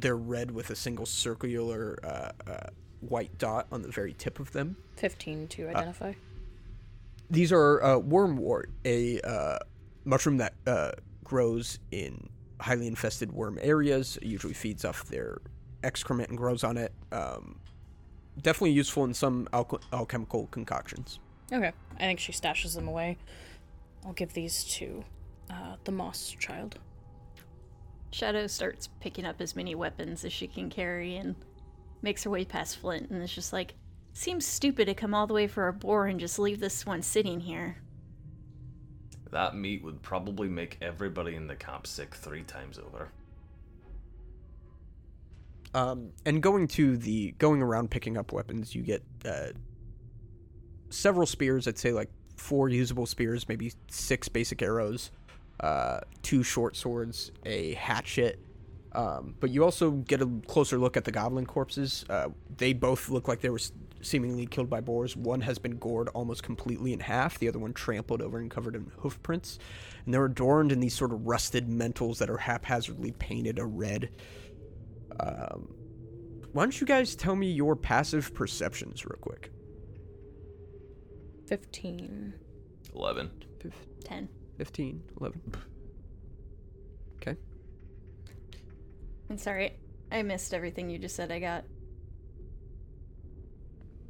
[0.00, 2.66] they're red with a single circular uh, uh,
[3.00, 4.76] white dot on the very tip of them.
[4.96, 6.12] 15 to identify.
[7.28, 9.58] These are uh, wormwort, a uh,
[10.04, 10.92] mushroom that uh,
[11.24, 12.28] grows in
[12.60, 14.16] highly infested worm areas.
[14.18, 15.40] It usually feeds off their
[15.82, 16.92] excrement and grows on it.
[17.12, 17.58] Um,
[18.40, 21.18] definitely useful in some alch- alchemical concoctions.
[21.52, 21.72] Okay.
[21.96, 23.18] I think she stashes them away.
[24.04, 25.04] I'll give these to
[25.50, 26.78] uh, the moss child.
[28.12, 31.36] Shadow starts picking up as many weapons as she can carry and
[32.02, 33.74] makes her way past Flint and is just like,
[34.12, 37.02] seems stupid to come all the way for a boar and just leave this one
[37.02, 37.76] sitting here.
[39.30, 43.10] That meat would probably make everybody in the camp sick three times over.
[45.72, 49.48] Um, and going to the going around picking up weapons, you get uh,
[50.90, 51.66] several spears.
[51.66, 55.10] I'd say like four usable spears, maybe six basic arrows,
[55.60, 58.40] uh, two short swords, a hatchet.
[58.92, 62.04] Um, but you also get a closer look at the goblin corpses.
[62.10, 63.60] Uh, they both look like they were
[64.02, 65.16] seemingly killed by boars.
[65.16, 67.38] One has been gored almost completely in half.
[67.38, 69.58] The other one trampled over and covered in hoof prints.
[70.04, 74.10] And they're adorned in these sort of rusted mentals that are haphazardly painted a red.
[75.20, 75.72] Um,
[76.52, 79.52] why don't you guys tell me your passive perceptions real quick?
[81.50, 82.32] 15.
[82.94, 83.28] Eleven.
[84.04, 84.28] 10.
[84.56, 85.40] 15, 11.
[87.16, 87.36] Okay.
[89.28, 89.76] I'm sorry,
[90.12, 91.64] I missed everything you just said I got.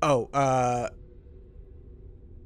[0.02, 0.90] Oh, uh,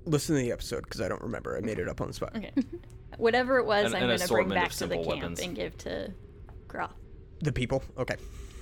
[0.05, 1.57] listen to the episode because I don't remember.
[1.57, 2.36] I made it up on the spot.
[2.36, 2.53] Okay.
[3.18, 5.40] Whatever it was, An- I'm an going to bring back to the camp weapons.
[5.40, 6.12] and give to
[6.68, 6.90] Groth.
[7.40, 7.82] The people?
[7.99, 8.16] Okay.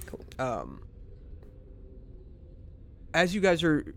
[0.07, 0.25] Cool.
[0.39, 0.81] Um,
[3.15, 3.95] as you guys are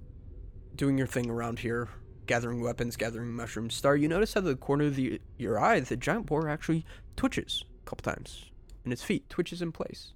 [0.75, 1.87] doing your thing around here,
[2.25, 5.79] gathering weapons, gathering mushrooms, Star, you notice out of the corner of the, your eye,
[5.79, 8.45] the giant boar actually twitches a couple times,
[8.83, 10.13] and its feet twitches in place.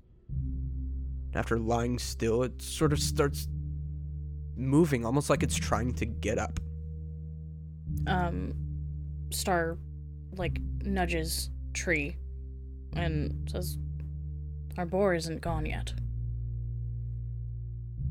[1.33, 3.47] After lying still, it sort of starts
[4.55, 6.59] moving, almost like it's trying to get up.
[8.07, 8.53] Um,
[9.31, 9.77] Star,
[10.35, 12.15] like, nudges Tree
[12.95, 13.77] and says,
[14.77, 15.93] Our boar isn't gone yet.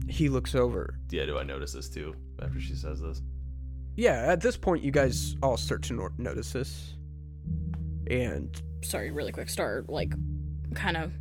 [0.09, 0.99] He looks over.
[1.11, 3.20] Yeah, do I notice this too after she says this?
[3.99, 6.94] Yeah, at this point, you guys all start to nor- notice this.
[8.09, 8.49] And
[8.84, 9.49] Sorry, really quick.
[9.49, 10.14] Star, like,
[10.72, 11.12] kind of,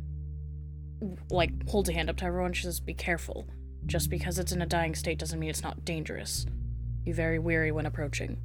[1.28, 2.52] like, holds a hand up to everyone.
[2.52, 3.48] She says, Be careful.
[3.86, 6.46] Just because it's in a dying state doesn't mean it's not dangerous.
[7.04, 8.38] Be very wary when approaching.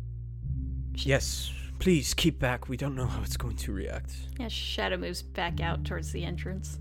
[0.95, 2.67] yes, please keep back.
[2.69, 4.13] We don't know how it's going to react.
[4.39, 6.79] Yeah, Shadow moves back out towards the entrance.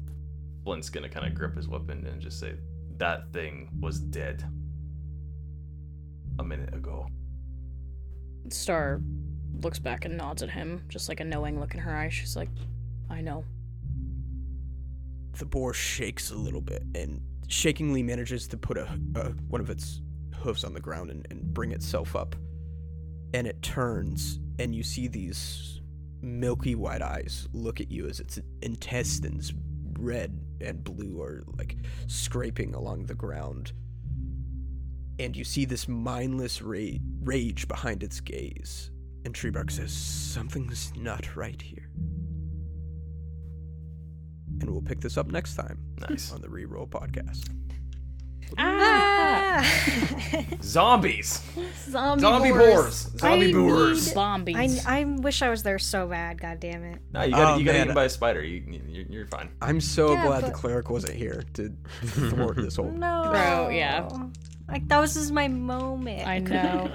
[0.64, 2.54] Flint's gonna kind of grip his weapon and just say,
[2.96, 4.42] "That thing was dead
[6.38, 7.08] a minute ago."
[8.50, 9.00] Star
[9.60, 12.12] looks back and nods at him, just like a knowing look in her eyes.
[12.12, 12.48] She's like,
[13.08, 13.44] I know.
[15.38, 19.70] The boar shakes a little bit and shakingly manages to put a, a one of
[19.70, 20.00] its
[20.36, 22.34] hooves on the ground and, and bring itself up.
[23.34, 25.80] And it turns, and you see these
[26.20, 29.52] milky white eyes look at you as its intestines,
[29.98, 31.76] red and blue, are like
[32.06, 33.72] scraping along the ground.
[35.18, 38.90] And you see this mindless ra- rage behind its gaze.
[39.24, 41.88] And Treebark says, Something's not right here.
[44.60, 46.32] And we'll pick this up next time Nice.
[46.32, 47.48] on the Reroll podcast.
[48.58, 49.64] Ah!
[50.62, 51.40] Zombies!
[51.88, 52.60] Zombie, Zombie boars.
[53.06, 53.10] boars!
[53.20, 54.12] Zombie I boars!
[54.12, 54.84] Zombies.
[54.86, 56.38] I, I wish I was there so bad.
[56.40, 57.00] God damn it.
[57.14, 57.82] No, you got Oh, you got man.
[57.84, 58.42] eaten by a spider.
[58.44, 59.48] You, you, you're fine.
[59.62, 62.90] I'm so Yeah, glad the cleric wasn't here to thwart this whole.
[62.90, 63.28] No.
[63.30, 64.06] Bro, yeah.
[64.72, 66.26] Like that was just my moment.
[66.26, 66.90] I know.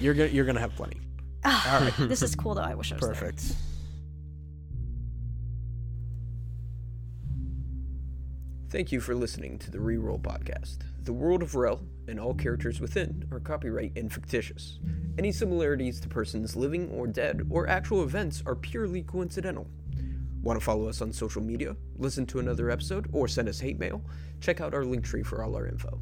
[0.00, 1.00] You're gonna you're gonna have plenty.
[1.44, 2.08] Ah, all right.
[2.10, 2.60] this is cool though.
[2.62, 3.14] I wish I was there.
[3.14, 3.54] Perfect.
[8.68, 10.78] Thank you for listening to the Reroll Podcast.
[11.04, 14.80] The world of Rel and all characters within are copyright and fictitious.
[15.18, 19.68] Any similarities to persons living or dead or actual events are purely coincidental.
[20.42, 23.78] Want to follow us on social media, listen to another episode, or send us hate
[23.78, 24.02] mail?
[24.40, 25.98] Check out our link tree for all our info.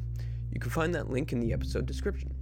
[0.55, 2.33] You can find that link in the episode description.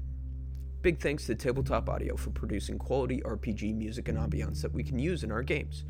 [0.83, 4.99] Big thanks to Tabletop Audio for producing quality RPG music and ambiance that we can
[4.99, 5.83] use in our games.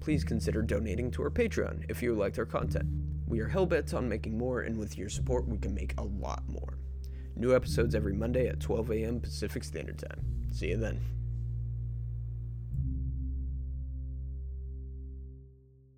[0.00, 2.88] Please consider donating to our Patreon if you liked our content.
[3.28, 6.42] We are hellbent on making more, and with your support, we can make a lot
[6.48, 6.78] more.
[7.36, 9.20] New episodes every Monday at 12 a.m.
[9.20, 10.20] Pacific Standard Time.
[10.50, 11.21] See you then.